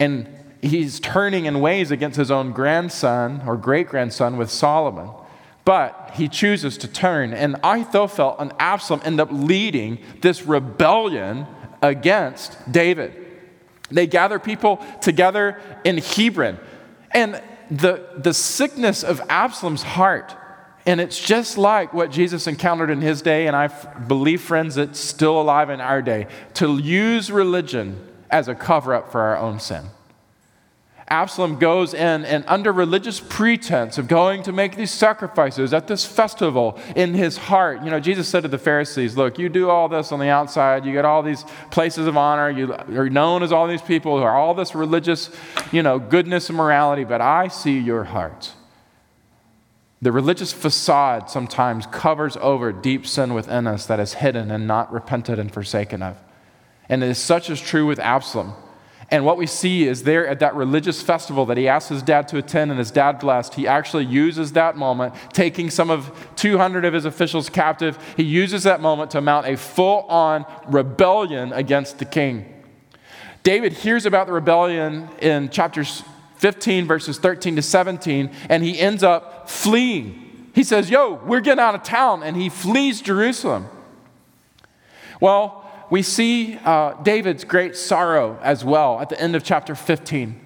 [0.00, 0.28] And
[0.60, 5.10] he's turning in ways against his own grandson or great grandson with Solomon.
[5.64, 7.32] But he chooses to turn.
[7.32, 11.46] And Ahithophel and Absalom end up leading this rebellion
[11.80, 13.14] against David.
[13.88, 16.58] They gather people together in Hebron.
[17.12, 17.40] And
[17.70, 20.34] the, the sickness of Absalom's heart
[20.84, 24.98] and it's just like what Jesus encountered in his day, and I believe, friends, it's
[24.98, 29.60] still alive in our day to use religion as a cover up for our own
[29.60, 29.84] sin.
[31.12, 36.06] Absalom goes in and, under religious pretense of going to make these sacrifices at this
[36.06, 39.90] festival in his heart, you know, Jesus said to the Pharisees, Look, you do all
[39.90, 43.52] this on the outside, you get all these places of honor, you are known as
[43.52, 45.28] all these people who are all this religious,
[45.70, 48.54] you know, goodness and morality, but I see your hearts.
[50.02, 54.92] The religious facade sometimes covers over deep sin within us that is hidden and not
[54.92, 56.20] repented and forsaken of.
[56.88, 58.54] And it is such as true with Absalom.
[59.12, 62.26] And what we see is there at that religious festival that he asked his dad
[62.28, 66.84] to attend and his dad blessed, he actually uses that moment, taking some of 200
[66.84, 67.96] of his officials captive.
[68.16, 72.52] He uses that moment to mount a full on rebellion against the king.
[73.44, 76.02] David hears about the rebellion in chapters
[76.42, 80.50] 15, verses 13 to 17, and he ends up fleeing.
[80.56, 83.68] He says, Yo, we're getting out of town, and he flees Jerusalem.
[85.20, 90.40] Well, we see uh, David's great sorrow as well at the end of chapter 15.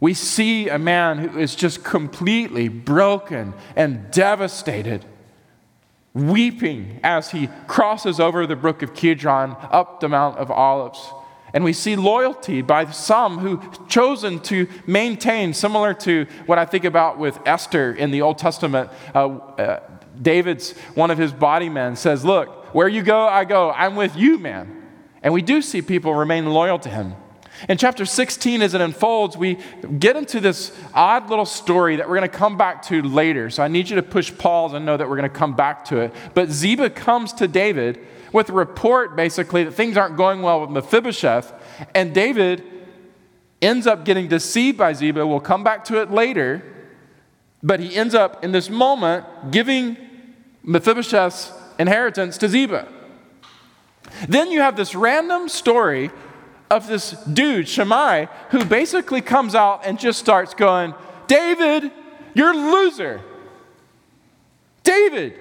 [0.00, 5.04] We see a man who is just completely broken and devastated,
[6.14, 11.12] weeping as he crosses over the brook of Kidron up the Mount of Olives.
[11.54, 16.84] And we see loyalty by some who chosen to maintain, similar to what I think
[16.84, 18.90] about with Esther in the Old Testament.
[19.14, 19.80] Uh, uh,
[20.20, 23.70] David's one of his body men says, Look, where you go, I go.
[23.70, 24.82] I'm with you, man.
[25.22, 27.14] And we do see people remain loyal to him.
[27.68, 29.58] In chapter 16, as it unfolds, we
[29.98, 33.50] get into this odd little story that we're going to come back to later.
[33.50, 35.84] So I need you to push pause and know that we're going to come back
[35.86, 36.14] to it.
[36.34, 40.70] But Ziba comes to David with a report basically that things aren't going well with
[40.70, 41.52] Mephibosheth,
[41.94, 42.64] and David
[43.60, 45.26] ends up getting deceived by Ziba.
[45.26, 46.62] We'll come back to it later,
[47.62, 49.96] but he ends up in this moment giving
[50.64, 52.88] Mephibosheth's inheritance to Ziba.
[54.28, 56.10] Then you have this random story
[56.70, 60.94] of this dude, Shimei, who basically comes out and just starts going,
[61.26, 61.90] David,
[62.34, 63.20] you're a loser.
[64.82, 65.38] David,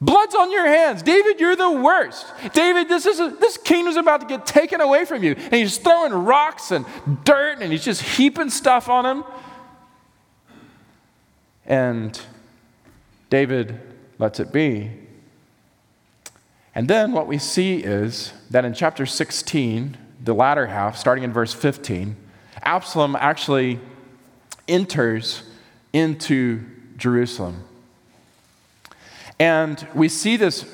[0.00, 1.02] Blood's on your hands.
[1.02, 2.26] David, you're the worst.
[2.52, 5.34] David, this, is a, this kingdom's about to get taken away from you.
[5.34, 6.84] And he's throwing rocks and
[7.24, 9.24] dirt and he's just heaping stuff on him.
[11.66, 12.20] And
[13.30, 13.80] David
[14.18, 14.90] lets it be.
[16.74, 21.32] And then what we see is that in chapter 16, the latter half, starting in
[21.32, 22.16] verse 15,
[22.62, 23.78] Absalom actually
[24.66, 25.42] enters
[25.92, 26.64] into
[26.96, 27.64] Jerusalem.
[29.38, 30.64] And we see this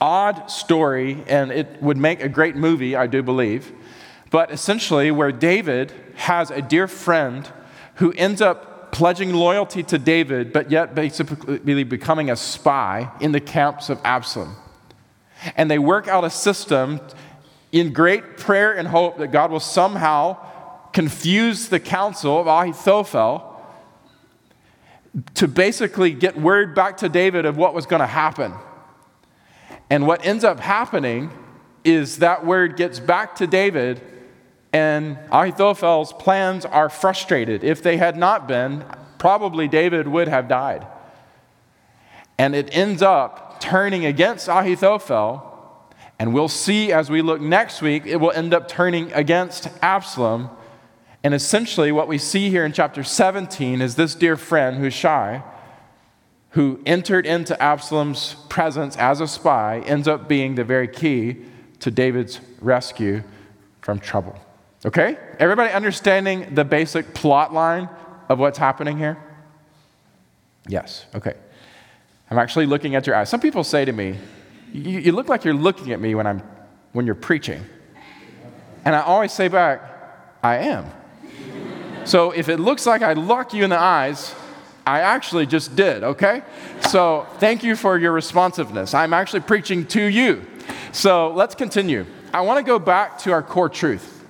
[0.00, 3.72] odd story, and it would make a great movie, I do believe.
[4.30, 7.50] But essentially, where David has a dear friend
[7.96, 13.40] who ends up pledging loyalty to David, but yet basically becoming a spy in the
[13.40, 14.56] camps of Absalom.
[15.54, 17.00] And they work out a system
[17.72, 20.38] in great prayer and hope that God will somehow
[20.92, 23.55] confuse the counsel of Ahithophel
[25.34, 28.52] to basically get word back to David of what was going to happen.
[29.88, 31.30] And what ends up happening
[31.84, 34.02] is that word gets back to David,
[34.72, 37.62] and Ahithophel's plans are frustrated.
[37.62, 38.84] If they had not been,
[39.18, 40.86] probably David would have died.
[42.38, 45.54] And it ends up turning against Ahithophel,
[46.18, 50.50] and we'll see as we look next week, it will end up turning against Absalom
[51.26, 55.42] and essentially, what we see here in chapter 17 is this dear friend, Hushai,
[56.50, 61.38] who entered into Absalom's presence as a spy, ends up being the very key
[61.80, 63.24] to David's rescue
[63.80, 64.38] from trouble.
[64.84, 65.18] Okay?
[65.40, 67.88] Everybody understanding the basic plot line
[68.28, 69.18] of what's happening here?
[70.68, 71.06] Yes.
[71.12, 71.34] Okay.
[72.30, 73.28] I'm actually looking at your eyes.
[73.28, 74.16] Some people say to me,
[74.72, 76.40] you, you look like you're looking at me when, I'm,
[76.92, 77.64] when you're preaching.
[78.84, 79.82] And I always say back,
[80.40, 80.86] I am.
[82.06, 84.32] So if it looks like I lock you in the eyes,
[84.86, 86.42] I actually just did, okay?
[86.88, 88.94] So thank you for your responsiveness.
[88.94, 90.46] I'm actually preaching to you.
[90.92, 92.06] So let's continue.
[92.32, 94.24] I want to go back to our core truth.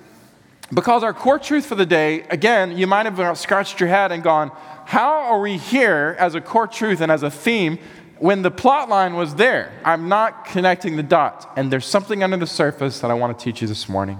[0.73, 4.23] Because our core truth for the day, again, you might have scratched your head and
[4.23, 4.51] gone,
[4.85, 7.77] how are we here as a core truth and as a theme
[8.17, 11.45] when the plot line was there, I'm not connecting the dots.
[11.55, 14.17] And there's something under the surface that I want to teach you this morning.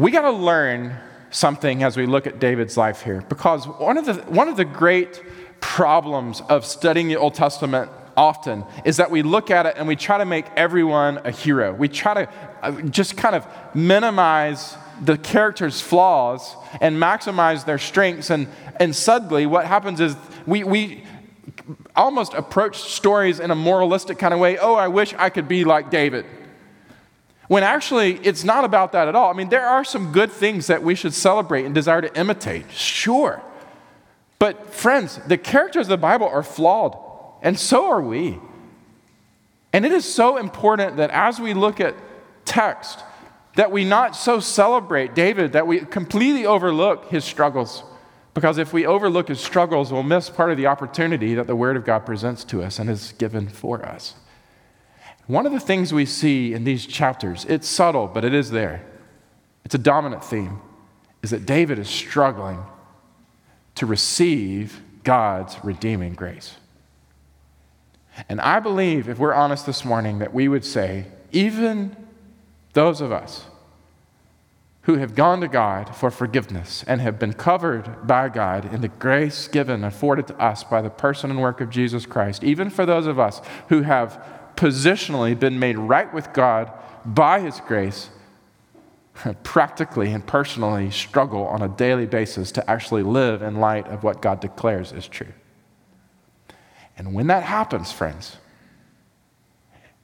[0.00, 0.96] We got to learn
[1.30, 4.64] something as we look at David's life here, because one of the, one of the
[4.64, 5.22] great
[5.60, 9.96] problems of studying the Old Testament often is that we look at it and we
[9.96, 11.74] try to make everyone a hero.
[11.74, 12.32] We try to
[12.62, 18.30] uh, just kind of minimize the character's flaws and maximize their strengths.
[18.30, 21.04] And, and suddenly, what happens is we, we
[21.94, 24.56] almost approach stories in a moralistic kind of way.
[24.56, 26.24] Oh, I wish I could be like David.
[27.50, 29.28] When actually, it's not about that at all.
[29.28, 32.70] I mean, there are some good things that we should celebrate and desire to imitate,
[32.70, 33.42] sure.
[34.38, 36.96] But, friends, the characters of the Bible are flawed,
[37.42, 38.38] and so are we.
[39.72, 41.96] And it is so important that as we look at
[42.44, 43.02] text,
[43.56, 47.82] that we not so celebrate David that we completely overlook his struggles.
[48.32, 51.76] Because if we overlook his struggles, we'll miss part of the opportunity that the Word
[51.76, 54.14] of God presents to us and is given for us.
[55.26, 58.84] One of the things we see in these chapters, it's subtle, but it is there.
[59.64, 60.60] It's a dominant theme,
[61.22, 62.62] is that David is struggling
[63.76, 66.56] to receive God's redeeming grace.
[68.28, 71.96] And I believe, if we're honest this morning, that we would say, even
[72.72, 73.44] those of us
[74.82, 78.88] who have gone to God for forgiveness and have been covered by God in the
[78.88, 82.86] grace given afforded to us by the person and work of Jesus Christ, even for
[82.86, 84.22] those of us who have
[84.60, 86.70] positionally been made right with God
[87.06, 88.10] by His grace,
[89.42, 94.20] practically and personally struggle on a daily basis to actually live in light of what
[94.20, 95.32] God declares is true.
[96.98, 98.36] And when that happens, friends,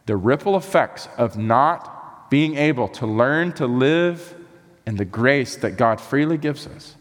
[0.06, 4.34] the ripple effects of not being able to learn to live
[4.86, 6.94] in the grace that God freely gives us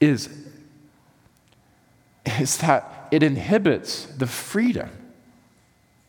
[0.00, 0.28] is,
[2.38, 4.90] is that it inhibits the freedom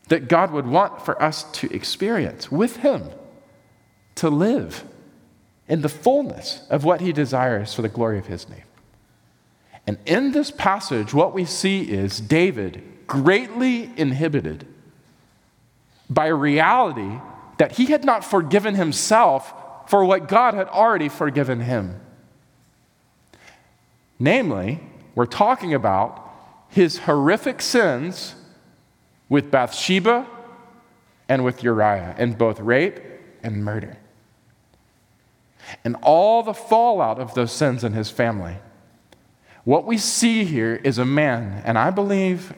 [0.07, 3.09] that God would want for us to experience with Him,
[4.15, 4.83] to live
[5.67, 8.63] in the fullness of what He desires for the glory of His name.
[9.85, 14.67] And in this passage, what we see is David greatly inhibited
[16.09, 17.19] by a reality
[17.57, 19.53] that he had not forgiven himself
[19.89, 21.99] for what God had already forgiven him.
[24.19, 24.79] Namely,
[25.15, 26.28] we're talking about
[26.69, 28.35] his horrific sins
[29.27, 30.25] with Bathsheba
[31.27, 32.99] and with Uriah in both rape
[33.43, 33.97] and murder.
[35.83, 38.57] And all the fallout of those sins in his family.
[39.63, 42.53] What we see here is a man, and I believe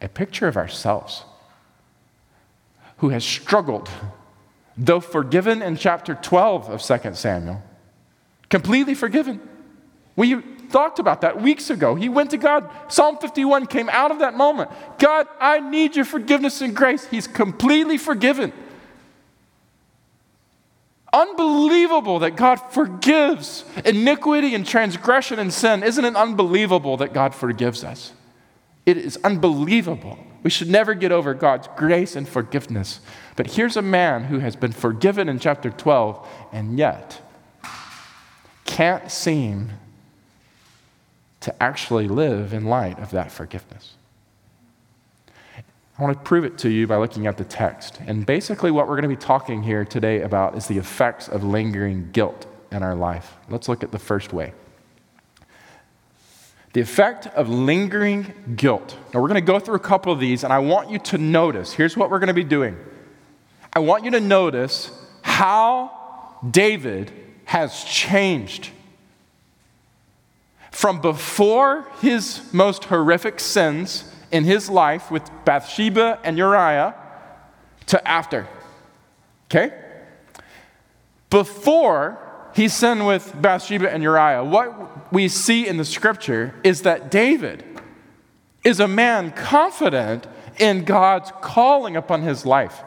[0.00, 1.24] a picture of ourselves
[2.98, 3.88] who has struggled,
[4.76, 7.62] though forgiven in chapter 12 of 2 Samuel,
[8.48, 9.40] completely forgiven.
[10.16, 11.94] We talked about that weeks ago.
[11.94, 12.70] He went to God.
[12.88, 14.70] Psalm 51 came out of that moment.
[14.98, 17.06] God, I need your forgiveness and grace.
[17.06, 18.52] He's completely forgiven.
[21.12, 25.82] Unbelievable that God forgives iniquity and transgression and sin.
[25.82, 28.12] Isn't it unbelievable that God forgives us?
[28.84, 30.18] It is unbelievable.
[30.42, 33.00] We should never get over God's grace and forgiveness.
[33.36, 37.20] But here's a man who has been forgiven in chapter 12 and yet
[38.64, 39.70] can't seem
[41.40, 43.94] to actually live in light of that forgiveness.
[45.98, 48.00] I want to prove it to you by looking at the text.
[48.06, 51.42] And basically, what we're going to be talking here today about is the effects of
[51.42, 53.34] lingering guilt in our life.
[53.48, 54.52] Let's look at the first way.
[56.72, 58.96] The effect of lingering guilt.
[59.12, 61.18] Now, we're going to go through a couple of these, and I want you to
[61.18, 62.76] notice here's what we're going to be doing.
[63.72, 67.10] I want you to notice how David
[67.44, 68.70] has changed
[70.78, 76.94] from before his most horrific sins in his life with Bathsheba and Uriah
[77.86, 78.46] to after.
[79.46, 79.76] Okay?
[81.30, 82.16] Before
[82.54, 87.64] he sinned with Bathsheba and Uriah, what we see in the scripture is that David
[88.62, 90.28] is a man confident
[90.60, 92.84] in God's calling upon his life.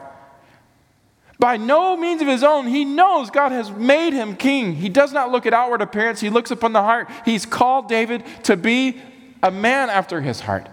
[1.42, 4.76] By no means of his own, he knows God has made him king.
[4.76, 7.10] He does not look at outward appearance, he looks upon the heart.
[7.24, 9.00] He's called David to be
[9.42, 10.68] a man after his heart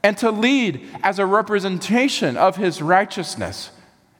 [0.00, 3.72] and to lead as a representation of his righteousness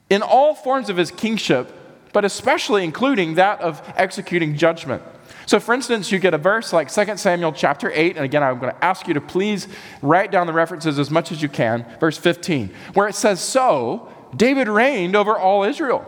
[0.09, 1.73] in all forms of his kingship
[2.13, 5.01] but especially including that of executing judgment.
[5.45, 8.59] So, for instance, you get a verse like 2 Samuel chapter 8, and again, I'm
[8.59, 9.67] going to ask you to please
[10.01, 14.12] write down the references as much as you can, verse 15, where it says, So
[14.35, 16.07] David reigned over all Israel,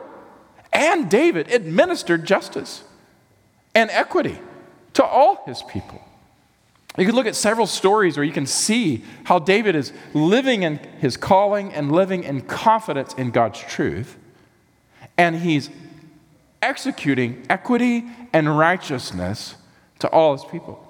[0.74, 2.84] and David administered justice
[3.74, 4.40] and equity
[4.94, 6.02] to all his people.
[6.98, 10.78] You can look at several stories where you can see how David is living in
[11.00, 14.18] his calling and living in confidence in God's truth.
[15.18, 15.70] And he's
[16.62, 19.56] executing equity and righteousness
[20.00, 20.82] to all his people.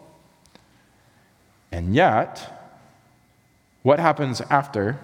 [1.71, 2.51] And yet,
[3.81, 4.99] what happens after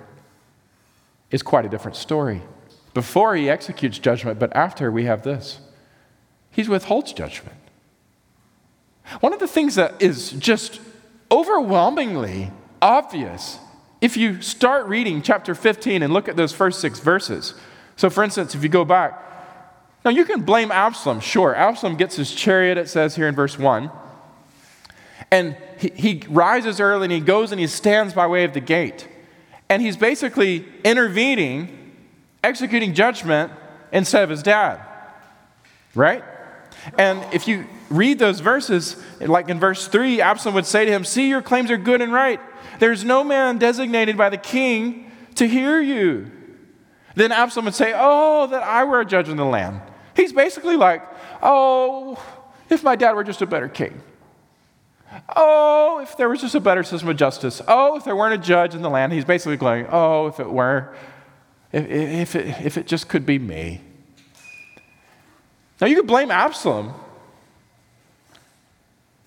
[1.32, 2.41] is quite a different story.
[2.93, 5.59] Before he executes judgment, but after we have this
[6.51, 7.55] he withholds judgment.
[9.21, 10.82] One of the things that is just
[11.32, 12.51] overwhelmingly
[12.82, 13.57] obvious
[14.01, 17.53] if you start reading chapter 15 and look at those first six verses.
[17.95, 19.17] So, for instance, if you go back,
[20.03, 21.55] now you can blame Absalom, sure.
[21.55, 23.91] Absalom gets his chariot, it says here in verse 1.
[25.29, 28.59] And he, he rises early and he goes and he stands by way of the
[28.59, 29.07] gate.
[29.72, 31.93] And he's basically intervening,
[32.43, 33.53] executing judgment
[33.93, 34.82] instead of his dad.
[35.95, 36.26] Right?
[36.97, 41.05] And if you read those verses, like in verse 3, Absalom would say to him,
[41.05, 42.41] See, your claims are good and right.
[42.80, 46.30] There's no man designated by the king to hear you.
[47.15, 49.80] Then Absalom would say, Oh, that I were a judge in the land.
[50.17, 51.01] He's basically like,
[51.41, 52.22] Oh,
[52.69, 54.01] if my dad were just a better king.
[55.36, 57.62] Oh, if there was just a better system of justice.
[57.68, 59.14] Oh, if there weren't a judge in the land.
[59.14, 60.95] He's basically going, Oh, if it were,
[61.72, 63.82] if, if, it, if it just could be me.
[65.80, 66.93] Now, you could blame Absalom,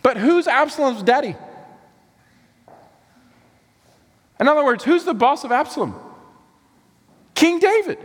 [0.03, 1.35] but who's Absalom's daddy?
[4.39, 5.95] In other words, who's the boss of Absalom?
[7.35, 7.99] King David.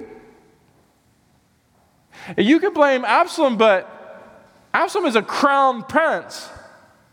[2.38, 3.88] You can blame Absalom, but
[4.74, 6.50] Absalom is a crown prince,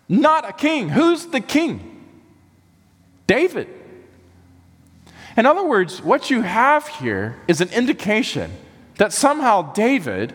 [0.09, 0.89] not a king.
[0.89, 2.05] Who's the king?
[3.27, 3.69] David.
[5.37, 8.51] In other words, what you have here is an indication
[8.97, 10.33] that somehow David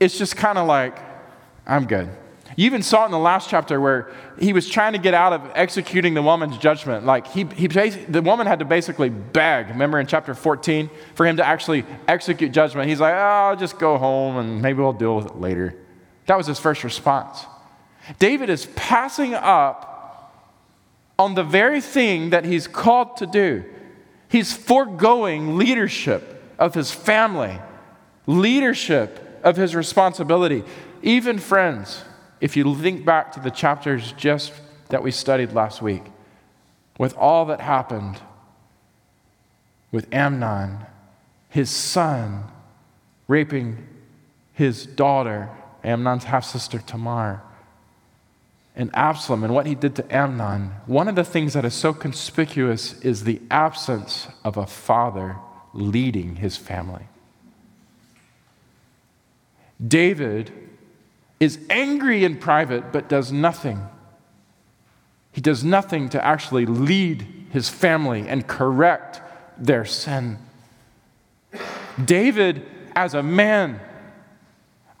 [0.00, 0.98] is just kind of like,
[1.66, 2.10] I'm good.
[2.56, 5.32] You even saw it in the last chapter where he was trying to get out
[5.32, 7.04] of executing the woman's judgment.
[7.04, 11.38] Like he, he the woman had to basically beg, remember in chapter 14, for him
[11.38, 12.88] to actually execute judgment.
[12.88, 15.74] He's like, oh, I'll just go home and maybe we'll deal with it later.
[16.26, 17.44] That was his first response.
[18.18, 19.90] David is passing up
[21.18, 23.64] on the very thing that he's called to do.
[24.28, 27.58] He's foregoing leadership of his family,
[28.26, 30.64] leadership of his responsibility.
[31.02, 32.02] Even friends,
[32.40, 34.52] if you think back to the chapters just
[34.88, 36.02] that we studied last week,
[36.98, 38.20] with all that happened
[39.92, 40.78] with Amnon,
[41.48, 42.44] his son
[43.28, 43.86] raping
[44.52, 45.48] his daughter,
[45.82, 47.42] Amnon's half sister Tamar,
[48.76, 51.92] and Absalom and what he did to Amnon, one of the things that is so
[51.92, 55.36] conspicuous is the absence of a father
[55.72, 57.04] leading his family.
[59.86, 60.52] David
[61.38, 63.80] is angry in private but does nothing.
[65.32, 69.20] He does nothing to actually lead his family and correct
[69.58, 70.38] their sin.
[72.02, 72.66] David,
[72.96, 73.80] as a man,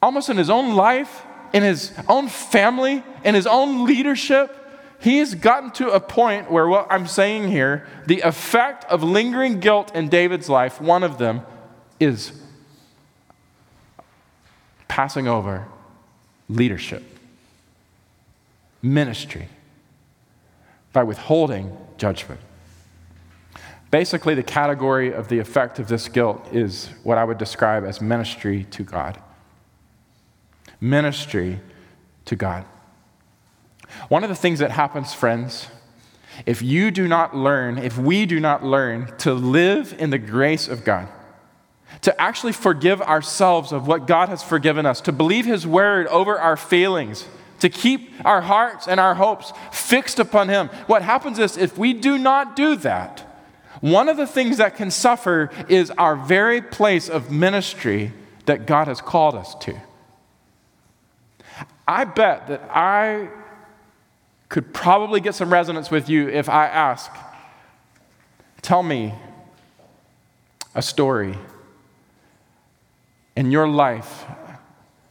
[0.02, 4.54] almost in his own life, in his own family, in his own leadership,
[4.98, 9.60] he has gotten to a point where what I'm saying here, the effect of lingering
[9.60, 11.42] guilt in David's life, one of them
[12.00, 12.32] is
[14.88, 15.66] passing over
[16.48, 17.04] leadership,
[18.82, 19.48] ministry,
[20.92, 22.40] by withholding judgment.
[23.92, 28.00] Basically, the category of the effect of this guilt is what I would describe as
[28.00, 29.20] ministry to God.
[30.80, 31.60] Ministry
[32.26, 32.64] to God.
[34.08, 35.68] One of the things that happens, friends,
[36.46, 40.68] if you do not learn, if we do not learn to live in the grace
[40.68, 41.08] of God,
[42.02, 46.38] to actually forgive ourselves of what God has forgiven us, to believe His word over
[46.38, 47.26] our failings,
[47.60, 50.68] to keep our hearts and our hopes fixed upon Him.
[50.86, 53.20] What happens is if we do not do that,
[53.80, 58.12] one of the things that can suffer is our very place of ministry
[58.46, 59.80] that God has called us to.
[61.86, 63.28] I bet that I
[64.48, 67.10] could probably get some resonance with you if I ask,
[68.62, 69.14] tell me
[70.74, 71.36] a story
[73.36, 74.24] in your life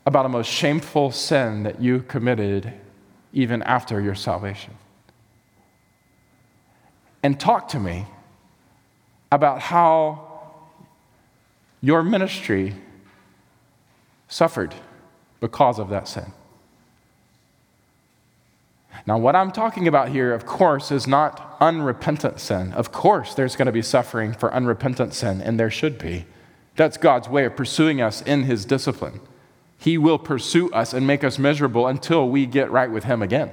[0.05, 2.73] about a most shameful sin that you committed
[3.31, 4.73] even after your salvation.
[7.21, 8.05] And talk to me
[9.31, 10.29] about how
[11.81, 12.75] your ministry
[14.27, 14.73] suffered
[15.39, 16.31] because of that sin.
[19.05, 22.71] Now, what I'm talking about here, of course, is not unrepentant sin.
[22.73, 26.25] Of course, there's going to be suffering for unrepentant sin, and there should be.
[26.75, 29.19] That's God's way of pursuing us in His discipline.
[29.77, 33.51] He will pursue us and make us miserable until we get right with Him again.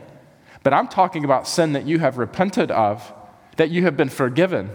[0.63, 3.13] But I'm talking about sin that you have repented of,
[3.57, 4.71] that you have been forgiven.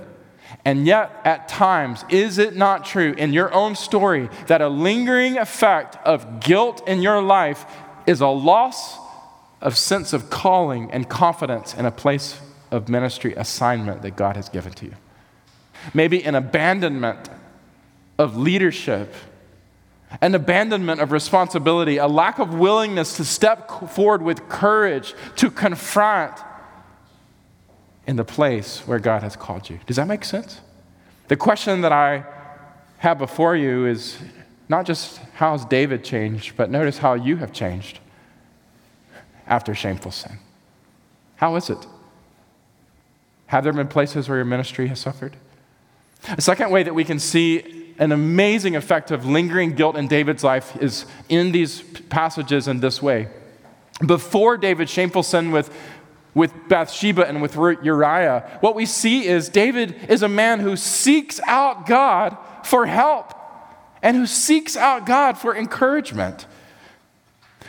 [0.63, 5.37] And yet, at times, is it not true in your own story that a lingering
[5.37, 7.65] effect of guilt in your life
[8.05, 8.97] is a loss
[9.61, 12.39] of sense of calling and confidence in a place
[12.71, 14.93] of ministry assignment that God has given to you?
[15.93, 17.29] Maybe an abandonment
[18.17, 19.13] of leadership
[20.21, 26.37] an abandonment of responsibility, a lack of willingness to step forward with courage to confront
[28.07, 29.79] in the place where God has called you.
[29.85, 30.61] Does that make sense?
[31.27, 32.23] The question that I
[32.99, 34.17] have before you is
[34.69, 37.99] not just how has David changed, but notice how you have changed
[39.47, 40.39] after shameful sin.
[41.37, 41.85] How is it?
[43.47, 45.35] Have there been places where your ministry has suffered?
[46.29, 50.43] A second way that we can see an amazing effect of lingering guilt in David's
[50.43, 53.27] life is in these passages in this way.
[54.05, 55.73] Before David's shameful sin with,
[56.33, 61.39] with Bathsheba and with Uriah, what we see is David is a man who seeks
[61.45, 63.33] out God for help
[64.01, 66.45] and who seeks out God for encouragement.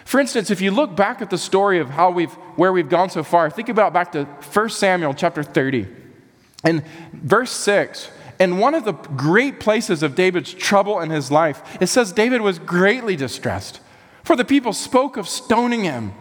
[0.07, 3.11] For instance, if you look back at the story of how we've, where we've gone
[3.11, 5.89] so far, think about back to 1 Samuel chapter 30.
[6.65, 11.61] In verse 6, and one of the great places of David's trouble in his life,
[11.81, 13.81] it says David was greatly distressed,
[14.23, 16.13] for the people spoke of stoning him,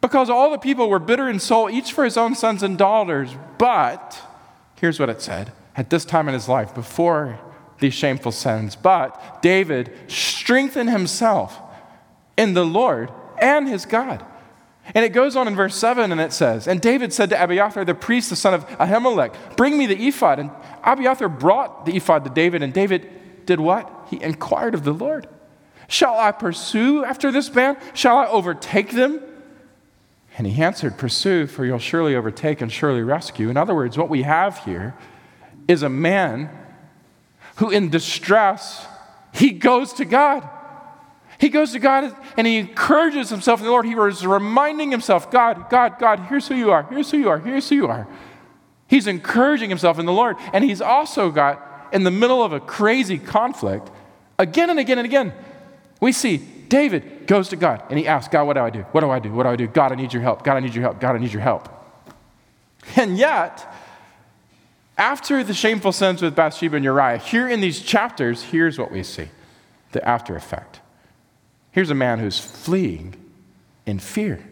[0.00, 3.34] because all the people were bitter in soul, each for his own sons and daughters.
[3.58, 4.16] But,
[4.76, 7.40] here's what it said at this time in his life, before
[7.80, 11.58] these shameful sins, but David strengthened himself
[12.36, 14.24] in the Lord and his God.
[14.94, 17.84] And it goes on in verse 7 and it says, And David said to Abiathar
[17.84, 20.38] the priest, the son of Ahimelech, Bring me the ephod.
[20.38, 20.50] And
[20.82, 23.90] Abiathar brought the ephod to David, and David did what?
[24.10, 25.26] He inquired of the Lord.
[25.88, 27.78] Shall I pursue after this band?
[27.94, 29.20] Shall I overtake them?
[30.36, 33.48] And he answered, Pursue, for you'll surely overtake and surely rescue.
[33.48, 34.94] In other words, what we have here
[35.68, 36.50] is a man
[37.56, 38.86] who, in distress,
[39.32, 40.48] he goes to God.
[41.44, 43.84] He goes to God and he encourages himself in the Lord.
[43.84, 47.38] He was reminding himself, God, God, God, here's who you are, here's who you are,
[47.38, 48.06] here's who you are.
[48.88, 50.36] He's encouraging himself in the Lord.
[50.54, 53.90] And he's also got, in the middle of a crazy conflict,
[54.38, 55.34] again and again and again,
[56.00, 58.80] we see David goes to God and he asks, God, what do I do?
[58.92, 59.30] What do I do?
[59.30, 59.66] What do I do?
[59.66, 60.44] God, I need your help.
[60.44, 60.98] God, I need your help.
[60.98, 61.68] God, I need your help.
[62.96, 63.70] And yet,
[64.96, 69.02] after the shameful sins with Bathsheba and Uriah, here in these chapters, here's what we
[69.02, 69.28] see
[69.92, 70.80] the after effect.
[71.74, 73.16] Here's a man who's fleeing
[73.84, 74.44] in fear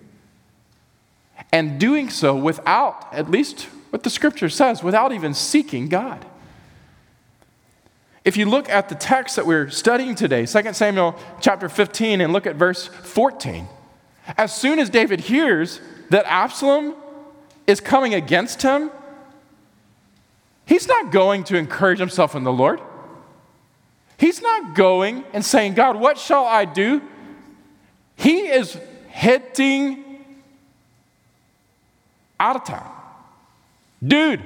[1.53, 6.27] and doing so without, at least what the scripture says, without even seeking God.
[8.25, 12.33] If you look at the text that we're studying today, 2 Samuel chapter 15, and
[12.33, 13.69] look at verse 14,
[14.37, 16.97] as soon as David hears that Absalom
[17.69, 18.91] is coming against him,
[20.67, 22.81] he's not going to encourage himself in the Lord.
[24.19, 27.01] He's not going and saying, God, what shall I do?
[28.17, 30.05] He is heading
[32.39, 32.91] out of town.
[34.05, 34.43] Dude,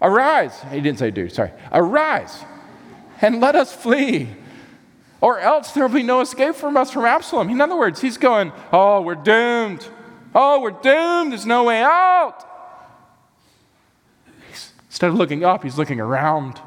[0.00, 0.58] arise.
[0.70, 1.52] He didn't say dude, sorry.
[1.72, 2.44] Arise
[3.20, 4.28] and let us flee.
[5.20, 7.50] Or else there will be no escape from us from Absalom.
[7.50, 9.86] In other words, he's going, Oh, we're doomed.
[10.34, 11.32] Oh, we're doomed.
[11.32, 12.46] There's no way out.
[14.88, 16.60] Instead of looking up, he's looking around.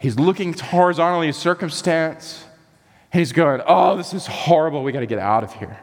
[0.00, 2.45] He's looking horizontally at circumstance.
[3.12, 4.82] He's going, Oh, this is horrible.
[4.82, 5.78] We got to get out of here.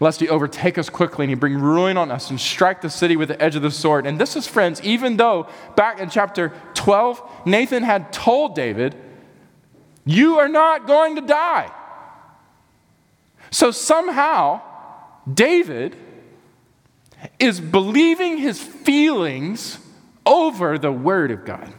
[0.00, 3.16] Lest he overtake us quickly and he bring ruin on us and strike the city
[3.16, 4.06] with the edge of the sword.
[4.06, 8.94] And this is, friends, even though back in chapter 12, Nathan had told David,
[10.04, 11.72] You are not going to die.
[13.50, 14.60] So somehow,
[15.32, 15.96] David
[17.40, 19.78] is believing his feelings
[20.24, 21.72] over the word of God.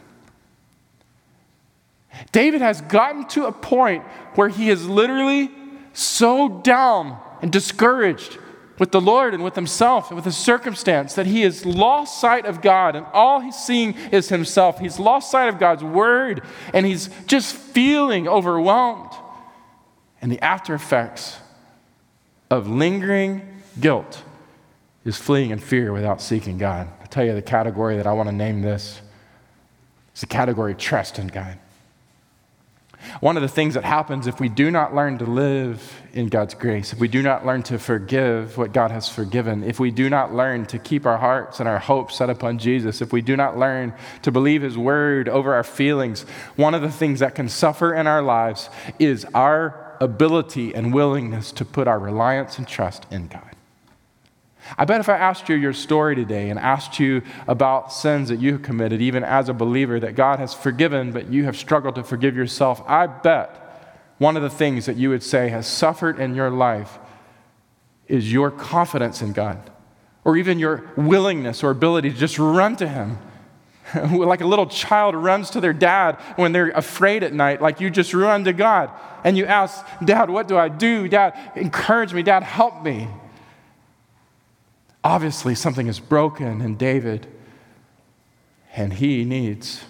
[2.32, 4.04] David has gotten to a point
[4.36, 5.52] where he is literally
[5.94, 8.38] so down and discouraged
[8.80, 12.46] with the Lord and with himself and with his circumstance that he has lost sight
[12.46, 14.80] of God and all he's seeing is himself.
[14.80, 16.42] He's lost sight of God's word
[16.74, 19.12] and he's just feeling overwhelmed.
[20.22, 21.40] And the after effects
[22.50, 24.24] of lingering guilt
[25.06, 26.88] is fleeing in fear without seeking God.
[27.02, 29.02] I'll tell you the category that I want to name this.
[30.12, 31.58] It's the category of trust in God.
[33.20, 36.54] One of the things that happens if we do not learn to live in God's
[36.54, 40.10] grace, if we do not learn to forgive what God has forgiven, if we do
[40.10, 43.36] not learn to keep our hearts and our hopes set upon Jesus, if we do
[43.36, 46.24] not learn to believe His word over our feelings,
[46.56, 48.70] one of the things that can suffer in our lives
[49.00, 53.56] is our ability and willingness to put our reliance and trust in God.
[54.78, 58.40] I bet if I asked you your story today and asked you about sins that
[58.40, 62.04] you committed, even as a believer, that God has forgiven, but you have struggled to
[62.04, 63.66] forgive yourself, I bet
[64.18, 67.00] one of the things that you would say has suffered in your life
[68.08, 69.70] is your confidence in God,
[70.24, 73.18] or even your willingness or ability to just run to Him.
[74.12, 77.90] like a little child runs to their dad when they're afraid at night, like you
[77.90, 78.92] just run to God
[79.24, 81.08] and you ask, Dad, what do I do?
[81.08, 82.24] Dad, encourage me.
[82.24, 83.08] Dad, help me.
[85.04, 87.28] Obviously, something is broken in David,
[88.76, 89.86] and he needs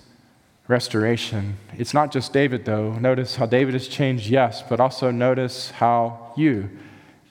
[0.68, 1.57] restoration.
[1.78, 2.93] It's not just David, though.
[2.93, 6.70] Notice how David has changed, yes, but also notice how you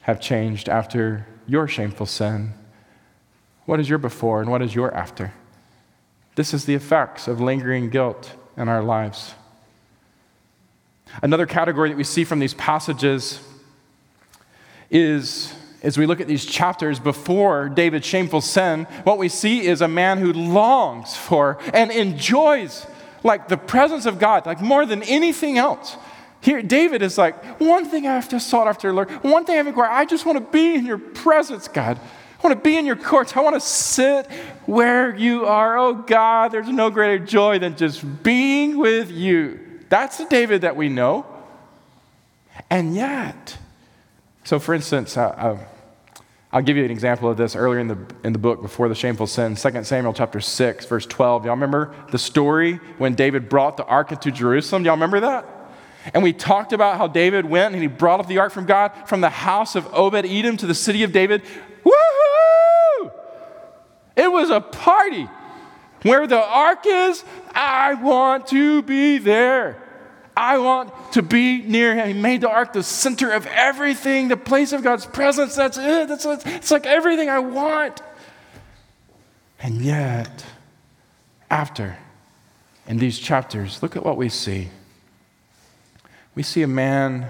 [0.00, 2.52] have changed after your shameful sin.
[3.64, 5.32] What is your before and what is your after?
[6.34, 9.34] This is the effects of lingering guilt in our lives.
[11.22, 13.40] Another category that we see from these passages
[14.90, 19.80] is as we look at these chapters before David's shameful sin, what we see is
[19.80, 22.86] a man who longs for and enjoys
[23.22, 25.96] like the presence of God, like more than anything else.
[26.40, 29.58] Here, David is like, one thing I have to sought after, Lord, one thing I
[29.58, 31.98] have inquired, I just want to be in your presence, God.
[31.98, 33.36] I want to be in your courts.
[33.36, 34.30] I want to sit
[34.66, 35.76] where you are.
[35.76, 39.58] Oh, God, there's no greater joy than just being with you.
[39.88, 41.26] That's the David that we know.
[42.70, 43.58] And yet,
[44.48, 45.58] so, for instance, uh, uh,
[46.50, 48.94] I'll give you an example of this earlier in the, in the book before the
[48.94, 51.44] shameful sin, 2 Samuel chapter 6, verse 12.
[51.44, 54.86] Y'all remember the story when David brought the ark into Jerusalem?
[54.86, 55.44] Y'all remember that?
[56.14, 58.92] And we talked about how David went and he brought up the ark from God
[59.04, 61.42] from the house of Obed Edom to the city of David.
[61.84, 63.12] Woohoo!
[64.16, 65.28] It was a party.
[66.04, 67.22] Where the ark is,
[67.54, 69.87] I want to be there.
[70.38, 72.06] I want to be near him.
[72.06, 75.56] He made the ark the center of everything, the place of God's presence.
[75.56, 76.06] That's it.
[76.06, 78.00] That's, it's like everything I want.
[79.60, 80.44] And yet,
[81.50, 81.98] after,
[82.86, 84.68] in these chapters, look at what we see.
[86.36, 87.26] We see a man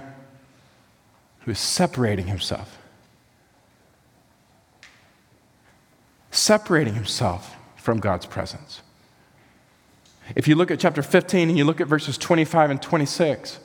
[1.40, 2.76] who is separating himself.
[6.30, 8.82] Separating himself from God's presence.
[10.36, 13.60] If you look at chapter 15 and you look at verses 25 and 26,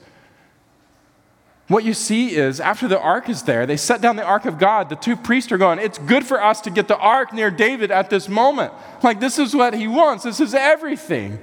[1.68, 4.58] what you see is after the ark is there, they set down the ark of
[4.58, 4.90] God.
[4.90, 7.90] The two priests are going, It's good for us to get the ark near David
[7.90, 8.72] at this moment.
[9.02, 11.38] Like, this is what he wants, this is everything.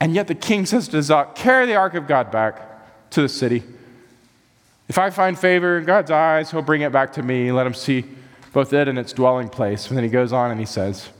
[0.00, 3.28] And yet the king says to Zadok, Carry the ark of God back to the
[3.28, 3.64] city.
[4.88, 7.50] If I find favor in God's eyes, he'll bring it back to me.
[7.50, 8.04] Let him see
[8.52, 9.88] both it and its dwelling place.
[9.88, 11.10] And then he goes on and he says,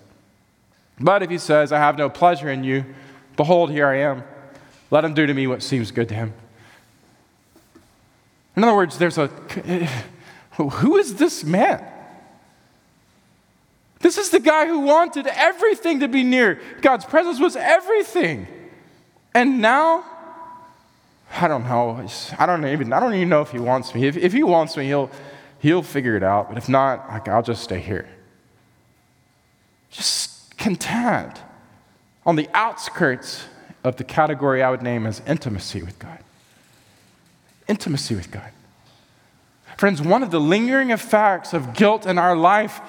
[1.01, 2.85] but if he says, I have no pleasure in you,
[3.37, 4.25] behold, here I am.
[4.91, 6.33] Let him do to me what seems good to him.
[8.57, 9.29] In other words, there's a.
[10.57, 11.85] Who is this man?
[14.01, 16.61] This is the guy who wanted everything to be near.
[16.81, 18.47] God's presence was everything.
[19.35, 20.05] And now,
[21.33, 22.05] I don't know.
[22.39, 24.07] I don't even, I don't even know if he wants me.
[24.07, 25.11] If, if he wants me, he'll,
[25.59, 26.49] he'll figure it out.
[26.49, 28.09] But if not, like, I'll just stay here.
[29.91, 30.28] Just
[30.59, 31.41] content
[32.27, 33.45] on the outskirts
[33.85, 36.19] of the category I would name as intimacy with God.
[37.69, 38.51] Intimacy with God.
[39.77, 42.81] Friends, one of the lingering effects of guilt in our life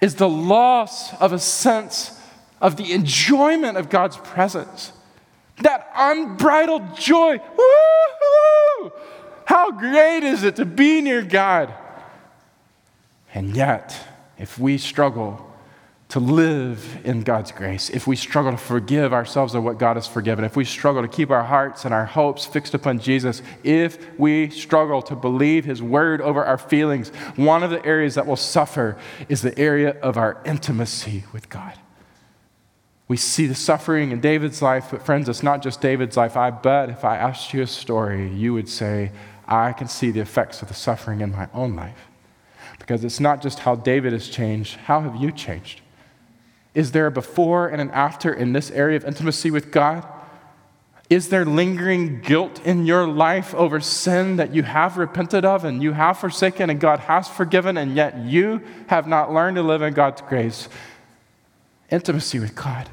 [0.00, 2.18] is the loss of a sense
[2.60, 4.92] of the enjoyment of God's presence.
[5.62, 7.38] That unbridled joy.
[7.38, 8.92] Woo-hoo!
[9.46, 11.72] How great is it to be near God?
[13.34, 13.96] And yet,
[14.38, 15.49] if we struggle
[16.10, 20.08] to live in God's grace, if we struggle to forgive ourselves of what God has
[20.08, 24.18] forgiven, if we struggle to keep our hearts and our hopes fixed upon Jesus, if
[24.18, 28.36] we struggle to believe His word over our feelings, one of the areas that will
[28.36, 28.98] suffer
[29.28, 31.78] is the area of our intimacy with God.
[33.06, 36.36] We see the suffering in David's life, but friends, it's not just David's life.
[36.36, 39.12] I bet if I asked you a story, you would say,
[39.46, 42.08] I can see the effects of the suffering in my own life.
[42.80, 45.79] Because it's not just how David has changed, how have you changed?
[46.74, 50.06] Is there a before and an after in this area of intimacy with God?
[51.08, 55.82] Is there lingering guilt in your life over sin that you have repented of and
[55.82, 59.82] you have forsaken and God has forgiven, and yet you have not learned to live
[59.82, 60.68] in God's grace?
[61.90, 62.88] Intimacy with God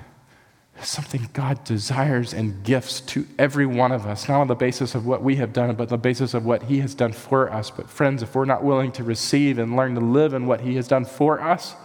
[0.82, 4.96] is something God desires and gifts to every one of us, not on the basis
[4.96, 7.70] of what we have done, but the basis of what He has done for us.
[7.70, 10.76] But, friends, if we're not willing to receive and learn to live in what He
[10.76, 11.76] has done for us,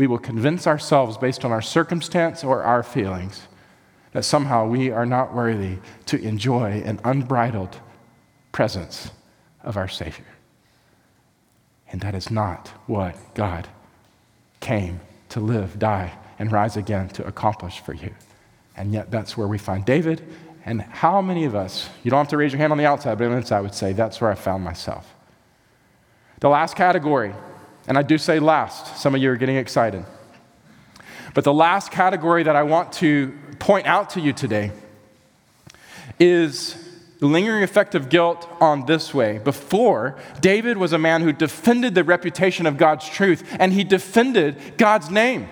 [0.00, 3.42] we will convince ourselves based on our circumstance or our feelings
[4.12, 5.76] that somehow we are not worthy
[6.06, 7.78] to enjoy an unbridled
[8.50, 9.10] presence
[9.62, 10.24] of our Savior.
[11.92, 13.68] And that is not what God
[14.60, 18.14] came to live, die, and rise again to accomplish for you.
[18.78, 20.22] And yet, that's where we find David.
[20.64, 23.18] And how many of us, you don't have to raise your hand on the outside,
[23.18, 25.14] but on the inside, would say, that's where I found myself.
[26.40, 27.34] The last category,
[27.90, 30.04] and I do say last, some of you are getting excited.
[31.34, 34.70] But the last category that I want to point out to you today
[36.20, 36.76] is
[37.18, 39.38] the lingering effect of guilt on this way.
[39.38, 44.76] Before, David was a man who defended the reputation of God's truth and he defended
[44.76, 45.48] God's name.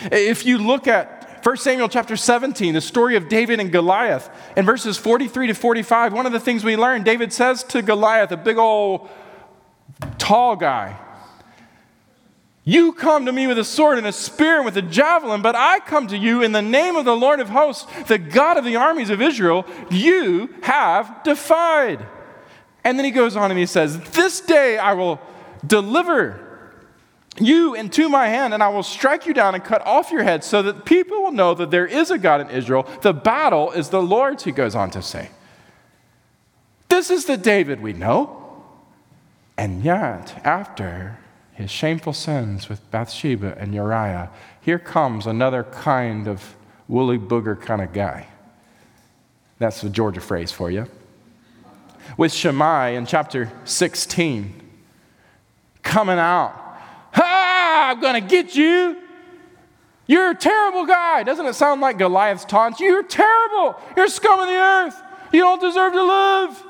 [0.00, 4.64] If you look at 1 Samuel chapter 17, the story of David and Goliath, in
[4.64, 8.38] verses 43 to 45, one of the things we learn, David says to Goliath, a
[8.38, 9.10] big old
[10.18, 10.98] tall guy,
[12.68, 15.54] you come to me with a sword and a spear and with a javelin, but
[15.54, 18.64] I come to you in the name of the Lord of hosts, the God of
[18.64, 22.04] the armies of Israel, you have defied.
[22.82, 25.20] And then he goes on and he says, This day I will
[25.64, 26.42] deliver
[27.38, 30.42] you into my hand, and I will strike you down and cut off your head,
[30.42, 32.88] so that people will know that there is a God in Israel.
[33.02, 35.30] The battle is the Lord's, he goes on to say.
[36.88, 38.45] This is the David we know.
[39.58, 41.18] And yet, after
[41.52, 44.30] his shameful sins with Bathsheba and Uriah,
[44.60, 46.54] here comes another kind of
[46.88, 48.26] woolly booger kind of guy.
[49.58, 50.86] That's the Georgia phrase for you.
[52.18, 54.62] With Shimei in chapter 16,
[55.82, 56.54] coming out,
[57.12, 57.88] Ha!
[57.90, 58.98] I'm going to get you.
[60.06, 61.22] You're a terrible guy.
[61.22, 62.78] Doesn't it sound like Goliath's taunts?
[62.78, 63.80] You're terrible.
[63.96, 65.02] You're scum of the earth.
[65.32, 66.62] You don't deserve to live.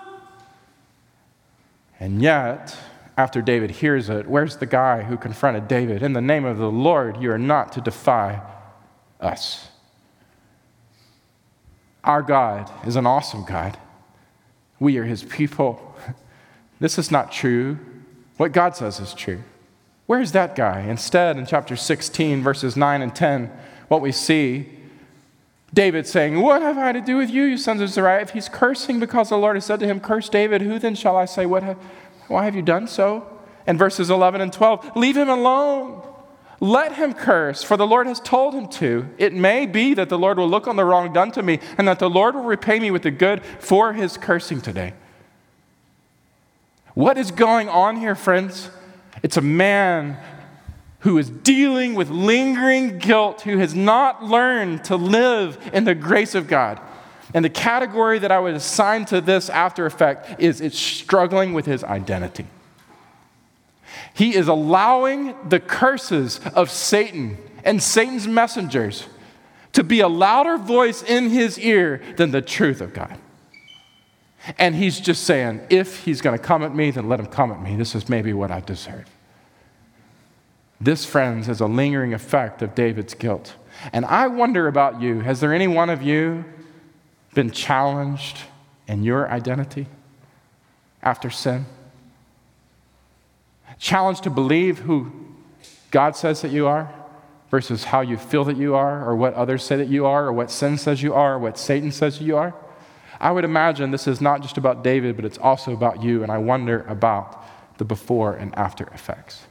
[1.99, 2.77] And yet,
[3.17, 6.03] after David hears it, where's the guy who confronted David?
[6.03, 8.43] In the name of the Lord, you are not to defy
[9.21, 9.69] us.
[12.05, 13.79] Our God is an awesome God.
[14.79, 15.95] We are his people.
[16.79, 17.79] This is not true.
[18.37, 19.43] What God says is true.
[20.05, 20.83] Where's that guy?
[20.83, 23.51] Instead, in chapter 16, verses 9 and 10,
[23.89, 24.76] what we see
[25.75, 28.21] David saying, What have I to do with you, you sons of Zeruiah?
[28.23, 31.17] If he's cursing because the Lord has said to him, Curse David, who then shall
[31.17, 31.77] I say, what have,
[32.29, 33.27] Why have you done so?
[33.67, 36.03] And verses 11 and 12, Leave him alone.
[36.59, 39.09] Let him curse, for the Lord has told him to.
[39.19, 41.87] It may be that the Lord will look on the wrong done to me, and
[41.87, 44.95] that the Lord will repay me with the good for his cursing today.
[46.95, 48.71] What is going on here, friends?
[49.23, 50.17] It's a man
[51.01, 56.35] who is dealing with lingering guilt, who has not learned to live in the grace
[56.35, 56.81] of God.
[57.35, 61.67] And the category that I would assign to this after effect is it's struggling with
[61.67, 62.47] his identity.
[64.15, 69.07] He is allowing the curses of Satan and Satan's messengers
[69.75, 73.19] to be a louder voice in his ear than the truth of God.
[74.59, 77.51] And he's just saying, if he's going to come at me, then let him come
[77.51, 77.77] at me.
[77.77, 79.05] This is maybe what I deserve.
[80.81, 83.55] This, friends, is a lingering effect of David's guilt.
[83.93, 86.45] And I wonder about you has there any one of you
[87.35, 88.41] been challenged
[88.89, 89.87] in your identity
[91.03, 91.67] after sin?
[93.79, 95.13] Challenged to believe who
[95.91, 96.93] God says that you are
[97.51, 100.33] versus how you feel that you are, or what others say that you are, or
[100.33, 102.55] what sin says you are, or what Satan says you are?
[103.21, 106.33] I would imagine this is not just about David, but it's also about you, and
[106.33, 107.45] I wonder about
[107.79, 109.46] the before and after effects.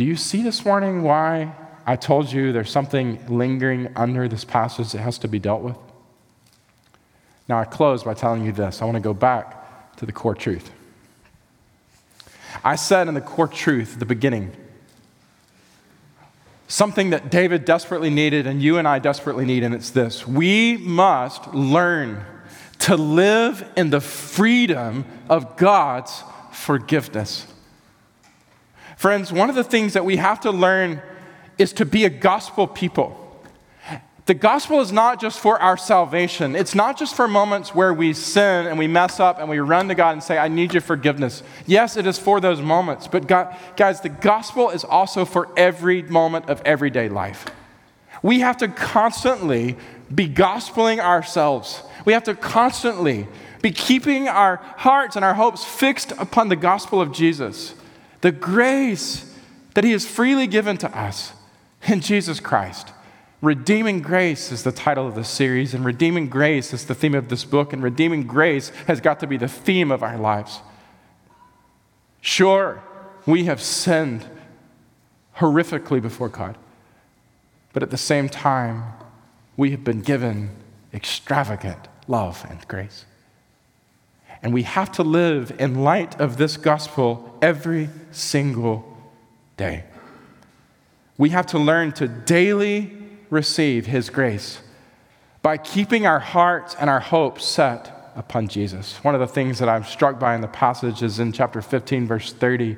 [0.00, 1.54] Do you see this morning why
[1.86, 5.76] I told you there's something lingering under this passage that has to be dealt with?
[7.50, 8.80] Now, I close by telling you this.
[8.80, 10.70] I want to go back to the core truth.
[12.64, 14.52] I said in the core truth at the beginning
[16.66, 20.78] something that David desperately needed and you and I desperately need, and it's this we
[20.78, 22.24] must learn
[22.78, 27.46] to live in the freedom of God's forgiveness.
[29.00, 31.00] Friends, one of the things that we have to learn
[31.56, 33.16] is to be a gospel people.
[34.26, 36.54] The gospel is not just for our salvation.
[36.54, 39.88] It's not just for moments where we sin and we mess up and we run
[39.88, 41.42] to God and say, I need your forgiveness.
[41.64, 43.08] Yes, it is for those moments.
[43.08, 47.46] But God, guys, the gospel is also for every moment of everyday life.
[48.22, 49.78] We have to constantly
[50.14, 51.82] be gospeling ourselves.
[52.04, 53.28] We have to constantly
[53.62, 57.74] be keeping our hearts and our hopes fixed upon the gospel of Jesus,
[58.20, 59.34] the grace
[59.74, 61.32] that He has freely given to us
[61.86, 62.92] in Jesus Christ.
[63.42, 67.30] Redeeming Grace is the title of the series, and Redeeming Grace is the theme of
[67.30, 70.60] this book, and Redeeming Grace has got to be the theme of our lives.
[72.20, 72.82] Sure,
[73.24, 74.26] we have sinned
[75.36, 76.58] horrifically before God,
[77.72, 78.92] but at the same time,
[79.56, 80.50] we have been given
[80.92, 83.06] extravagant love and grace.
[84.42, 88.96] And we have to live in light of this gospel every single
[89.56, 89.84] day.
[91.18, 92.96] We have to learn to daily
[93.28, 94.60] receive His grace
[95.42, 98.96] by keeping our hearts and our hopes set upon Jesus.
[99.04, 102.06] One of the things that I'm struck by in the passage is in chapter 15,
[102.06, 102.76] verse 30,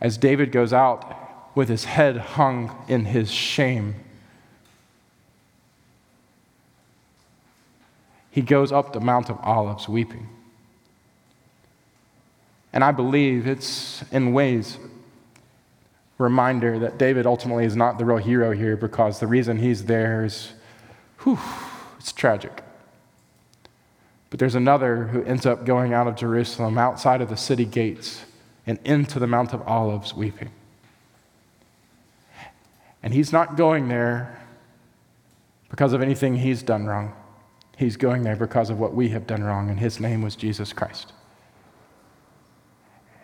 [0.00, 3.94] as David goes out with his head hung in his shame.
[8.30, 10.28] He goes up the Mount of Olives weeping.
[12.72, 14.78] And I believe it's in ways
[16.22, 20.24] reminder that David ultimately is not the real hero here because the reason he's there
[20.24, 20.52] is,
[21.22, 21.38] whew,
[21.98, 22.62] it's tragic.
[24.30, 28.24] But there's another who ends up going out of Jerusalem, outside of the city gates,
[28.66, 30.50] and into the Mount of Olives weeping.
[33.02, 34.40] And he's not going there
[35.68, 37.12] because of anything he's done wrong.
[37.76, 40.72] He's going there because of what we have done wrong, and his name was Jesus
[40.72, 41.12] Christ.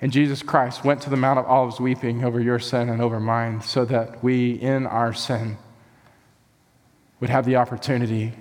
[0.00, 3.18] And Jesus Christ went to the Mount of Olives weeping over your sin and over
[3.18, 5.58] mine so that we, in our sin,
[7.20, 8.32] would have the opportunity,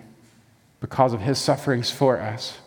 [0.80, 2.60] because of his sufferings for us,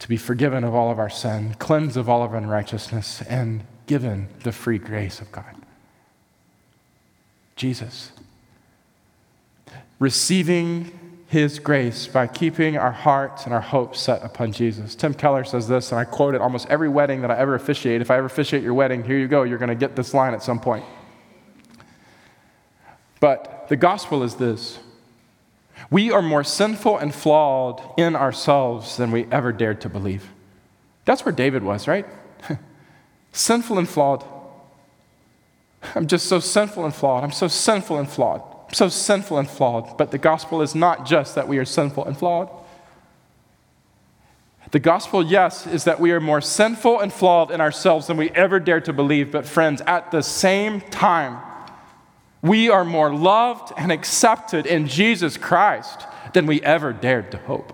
[0.00, 4.28] to be forgiven of all of our sin, cleansed of all of unrighteousness, and given
[4.42, 5.54] the free grace of God.
[7.54, 8.12] Jesus.
[9.98, 14.94] Receiving his grace by keeping our hearts and our hopes set upon Jesus.
[14.94, 18.00] Tim Keller says this, and I quote it almost every wedding that I ever officiate.
[18.00, 20.32] If I ever officiate your wedding, here you go, you're going to get this line
[20.32, 20.86] at some point.
[23.20, 24.78] But the gospel is this
[25.90, 30.30] we are more sinful and flawed in ourselves than we ever dared to believe.
[31.04, 32.06] That's where David was, right?
[33.32, 34.24] sinful and flawed.
[35.94, 37.22] I'm just so sinful and flawed.
[37.22, 38.42] I'm so sinful and flawed
[38.72, 39.96] so sinful and flawed.
[39.96, 42.50] But the gospel is not just that we are sinful and flawed.
[44.70, 48.30] The gospel, yes, is that we are more sinful and flawed in ourselves than we
[48.30, 49.32] ever dared to believe.
[49.32, 51.38] But, friends, at the same time,
[52.42, 57.72] we are more loved and accepted in Jesus Christ than we ever dared to hope.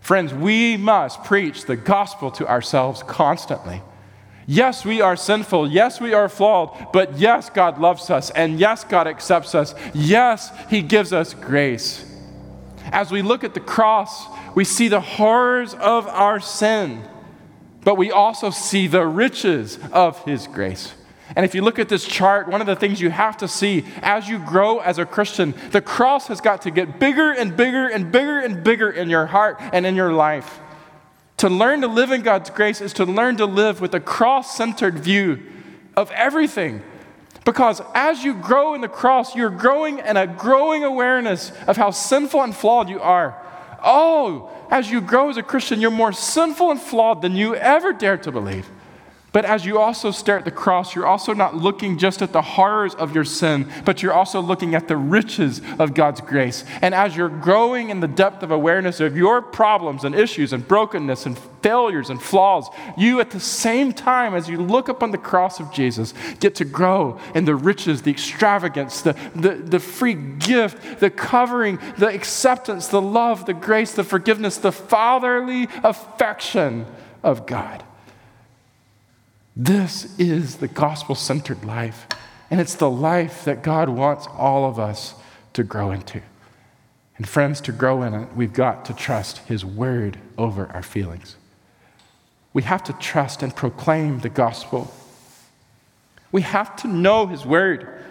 [0.00, 3.82] Friends, we must preach the gospel to ourselves constantly.
[4.46, 5.70] Yes, we are sinful.
[5.70, 6.92] Yes, we are flawed.
[6.92, 8.30] But yes, God loves us.
[8.30, 9.74] And yes, God accepts us.
[9.92, 12.04] Yes, He gives us grace.
[12.92, 17.02] As we look at the cross, we see the horrors of our sin,
[17.82, 20.94] but we also see the riches of His grace.
[21.34, 23.84] And if you look at this chart, one of the things you have to see
[24.00, 27.88] as you grow as a Christian, the cross has got to get bigger and bigger
[27.88, 30.60] and bigger and bigger in your heart and in your life.
[31.38, 34.56] To learn to live in God's grace is to learn to live with a cross
[34.56, 35.42] centered view
[35.96, 36.82] of everything.
[37.44, 41.90] Because as you grow in the cross, you're growing in a growing awareness of how
[41.90, 43.40] sinful and flawed you are.
[43.84, 47.92] Oh, as you grow as a Christian, you're more sinful and flawed than you ever
[47.92, 48.68] dared to believe.
[49.36, 52.40] But as you also stare at the cross, you're also not looking just at the
[52.40, 56.64] horrors of your sin, but you're also looking at the riches of God's grace.
[56.80, 60.66] And as you're growing in the depth of awareness of your problems and issues and
[60.66, 65.18] brokenness and failures and flaws, you at the same time as you look upon the
[65.18, 70.14] cross of Jesus get to grow in the riches, the extravagance, the, the, the free
[70.14, 76.86] gift, the covering, the acceptance, the love, the grace, the forgiveness, the fatherly affection
[77.22, 77.84] of God.
[79.56, 82.06] This is the gospel centered life.
[82.50, 85.14] And it's the life that God wants all of us
[85.54, 86.20] to grow into.
[87.16, 91.36] And friends, to grow in it, we've got to trust His word over our feelings.
[92.52, 94.92] We have to trust and proclaim the gospel.
[96.30, 98.04] We have to know His word.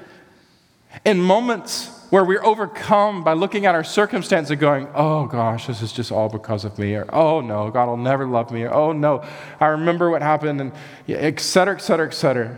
[1.06, 5.82] In moments where we're overcome by looking at our circumstance and going, oh gosh, this
[5.82, 8.74] is just all because of me, or oh no, God will never love me, or
[8.74, 9.24] oh no,
[9.60, 10.72] I remember what happened, and
[11.08, 12.58] et cetera, et cetera, et cetera.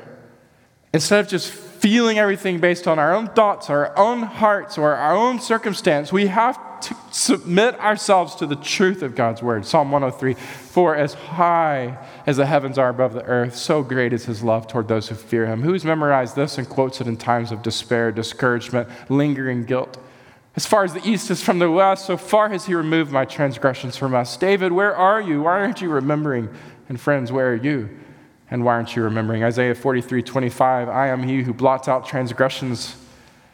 [0.94, 5.16] Instead of just feeling everything based on our own thoughts, our own hearts, or our
[5.16, 9.66] own circumstance, we have to submit ourselves to the truth of God's word.
[9.66, 14.26] Psalm 103 For as high as the heavens are above the earth, so great is
[14.26, 15.62] his love toward those who fear him.
[15.62, 19.98] Who's memorized this and quotes it in times of despair, discouragement, lingering guilt?
[20.56, 23.26] As far as the east is from the west, so far has he removed my
[23.26, 24.36] transgressions from us.
[24.38, 25.44] David, where are you?
[25.44, 26.50] Why aren't you remembering?
[26.90, 27.90] And friends, where are you?
[28.50, 29.44] And why aren't you remembering?
[29.44, 32.96] Isaiah 43 25, I am he who blots out transgressions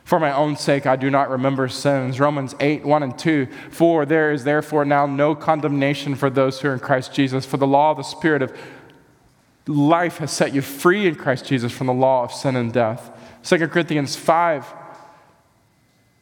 [0.03, 2.19] for my own sake, I do not remember sins.
[2.19, 3.47] Romans 8, 1 and 2.
[3.69, 7.45] For there is therefore now no condemnation for those who are in Christ Jesus.
[7.45, 8.55] For the law of the Spirit of
[9.65, 13.11] life has set you free in Christ Jesus from the law of sin and death.
[13.43, 14.65] 2 Corinthians 5,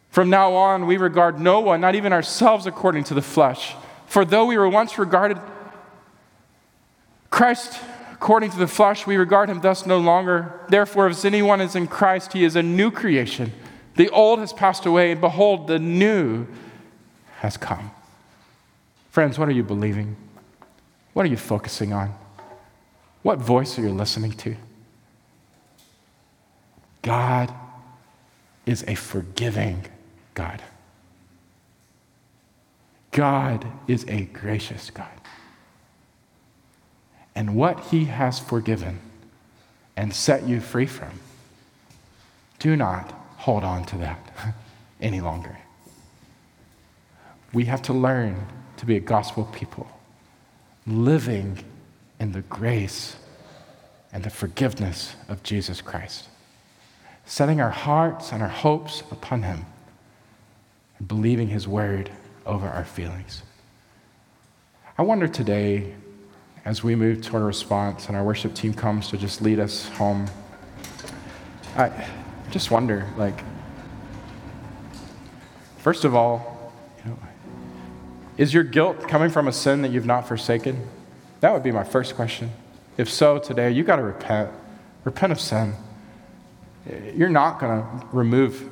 [0.10, 3.76] From now on, we regard no one, not even ourselves, according to the flesh.
[4.06, 5.40] For though we were once regarded
[7.32, 7.80] Christ
[8.22, 10.54] according to the flesh, we regard him thus no longer.
[10.70, 13.52] Therefore, if anyone is in Christ, he is a new creation.
[13.96, 16.46] The old has passed away, and behold, the new
[17.40, 17.90] has come.
[19.10, 20.16] Friends, what are you believing?
[21.14, 22.14] What are you focusing on?
[23.24, 24.56] What voice are you listening to?
[27.02, 27.52] God
[28.68, 29.86] is a forgiving
[30.36, 30.62] God.
[33.10, 35.21] God is a gracious God.
[37.36, 39.00] And what He has forgiven
[39.96, 41.20] and set you free from,
[42.60, 44.56] do not hold on to that
[45.02, 45.58] any longer.
[47.54, 49.88] We have to learn to be a gospel people,
[50.88, 51.60] living
[52.20, 53.16] in the grace
[54.14, 56.28] and the forgiveness of Jesus Christ,
[57.26, 59.66] setting our hearts and our hopes upon Him,
[61.00, 62.12] and believing His word
[62.46, 63.44] over our feelings.
[64.98, 65.94] I wonder today,
[66.64, 69.88] as we move toward a response and our worship team comes to just lead us
[69.90, 70.28] home,
[71.76, 72.08] I
[72.52, 73.44] just wonder, like,
[75.78, 77.18] first of all, you know,
[78.38, 80.88] is your guilt coming from a sin that you've not forsaken?
[81.40, 82.52] That would be my first question.
[82.98, 84.52] If so, today, you got to repent.
[85.04, 85.74] Repent of sin.
[87.16, 88.70] You're not going to remove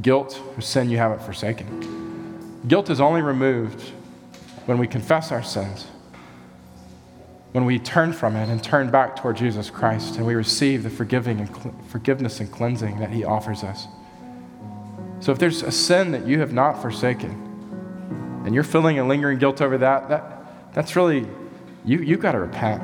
[0.00, 2.60] guilt or sin you haven't forsaken.
[2.66, 3.80] Guilt is only removed
[4.66, 5.86] when we confess our sins,
[7.52, 10.90] when we turn from it and turn back toward Jesus Christ and we receive the
[10.90, 13.86] forgiving and cl- forgiveness and cleansing that He offers us.
[15.20, 17.30] So if there's a sin that you have not forsaken
[18.44, 21.26] and you're feeling a lingering guilt over that, that that's really,
[21.84, 22.82] you, you got to repent.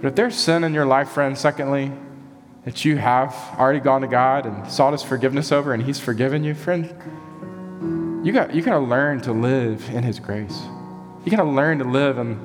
[0.00, 1.92] But if there's sin in your life, friend, secondly,
[2.64, 6.42] that you have already gone to God and sought His forgiveness over and He's forgiven
[6.42, 6.86] you, friend,
[8.24, 10.62] you got, you got to learn to live in His grace.
[11.24, 12.38] You got to learn to live in,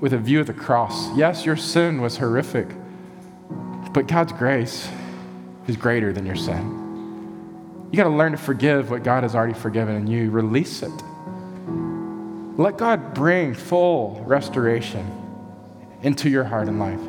[0.00, 1.14] with a view of the cross.
[1.16, 2.68] Yes, your sin was horrific,
[3.92, 4.88] but God's grace
[5.66, 7.88] is greater than your sin.
[7.90, 10.92] You got to learn to forgive what God has already forgiven and you release it.
[12.56, 15.06] Let God bring full restoration
[16.02, 17.00] into your heart and life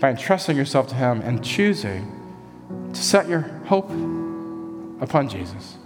[0.00, 2.10] by entrusting yourself to Him and choosing
[2.92, 3.90] to set your hope
[5.00, 5.76] upon Jesus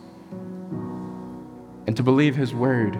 [1.86, 2.96] and to believe His word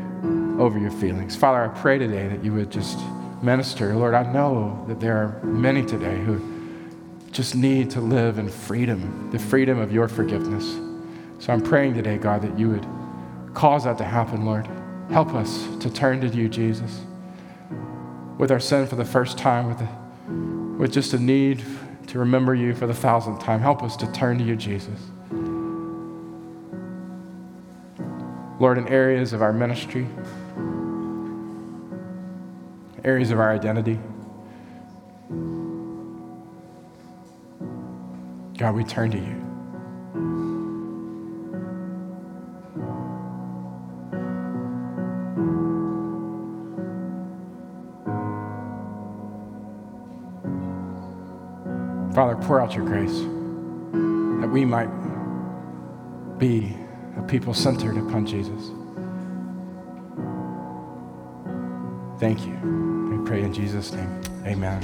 [0.59, 1.37] over your feelings.
[1.37, 2.99] Father, I pray today that you would just
[3.43, 3.95] minister.
[3.95, 6.41] Lord, I know that there are many today who
[7.31, 10.65] just need to live in freedom, the freedom of your forgiveness.
[11.39, 12.87] So I'm praying today, God, that you would
[13.55, 14.69] cause that to happen, Lord.
[15.11, 17.03] Help us to turn to you, Jesus
[18.39, 21.63] with our sin for the first time, with, a, with just a need
[22.07, 23.61] to remember you for the thousandth time.
[23.61, 24.99] Help us to turn to you, Jesus.
[28.61, 30.07] Lord, in areas of our ministry,
[33.09, 33.99] areas of our identity,
[38.59, 39.45] God, we turn to you.
[52.15, 53.21] Father, pour out your grace
[54.41, 54.91] that we might
[56.39, 56.77] be
[57.17, 58.71] a people centered upon Jesus.
[62.19, 62.68] Thank you.
[63.29, 64.09] Pray in Jesus' name.
[64.47, 64.83] Amen.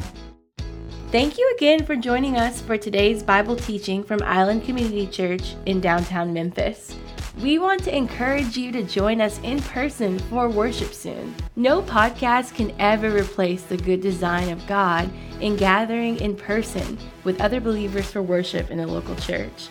[1.11, 5.81] Thank you again for joining us for today's Bible teaching from Island Community Church in
[5.81, 6.95] downtown Memphis.
[7.41, 11.35] We want to encourage you to join us in person for worship soon.
[11.57, 15.11] No podcast can ever replace the good design of God
[15.41, 19.71] in gathering in person with other believers for worship in a local church.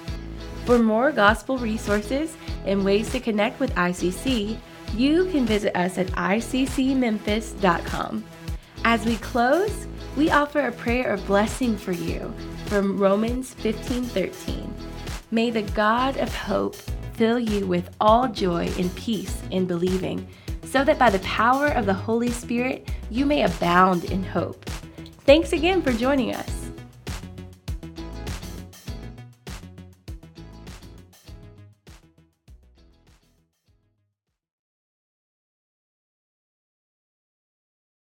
[0.65, 2.35] For more gospel resources
[2.65, 4.57] and ways to connect with ICC,
[4.95, 8.23] you can visit us at iccmemphis.com.
[8.85, 9.87] As we close,
[10.17, 12.33] we offer a prayer of blessing for you
[12.65, 14.73] from Romans 15:13.
[15.31, 16.75] May the God of hope
[17.13, 20.27] fill you with all joy and peace in believing,
[20.65, 24.69] so that by the power of the Holy Spirit you may abound in hope.
[25.25, 26.62] Thanks again for joining us.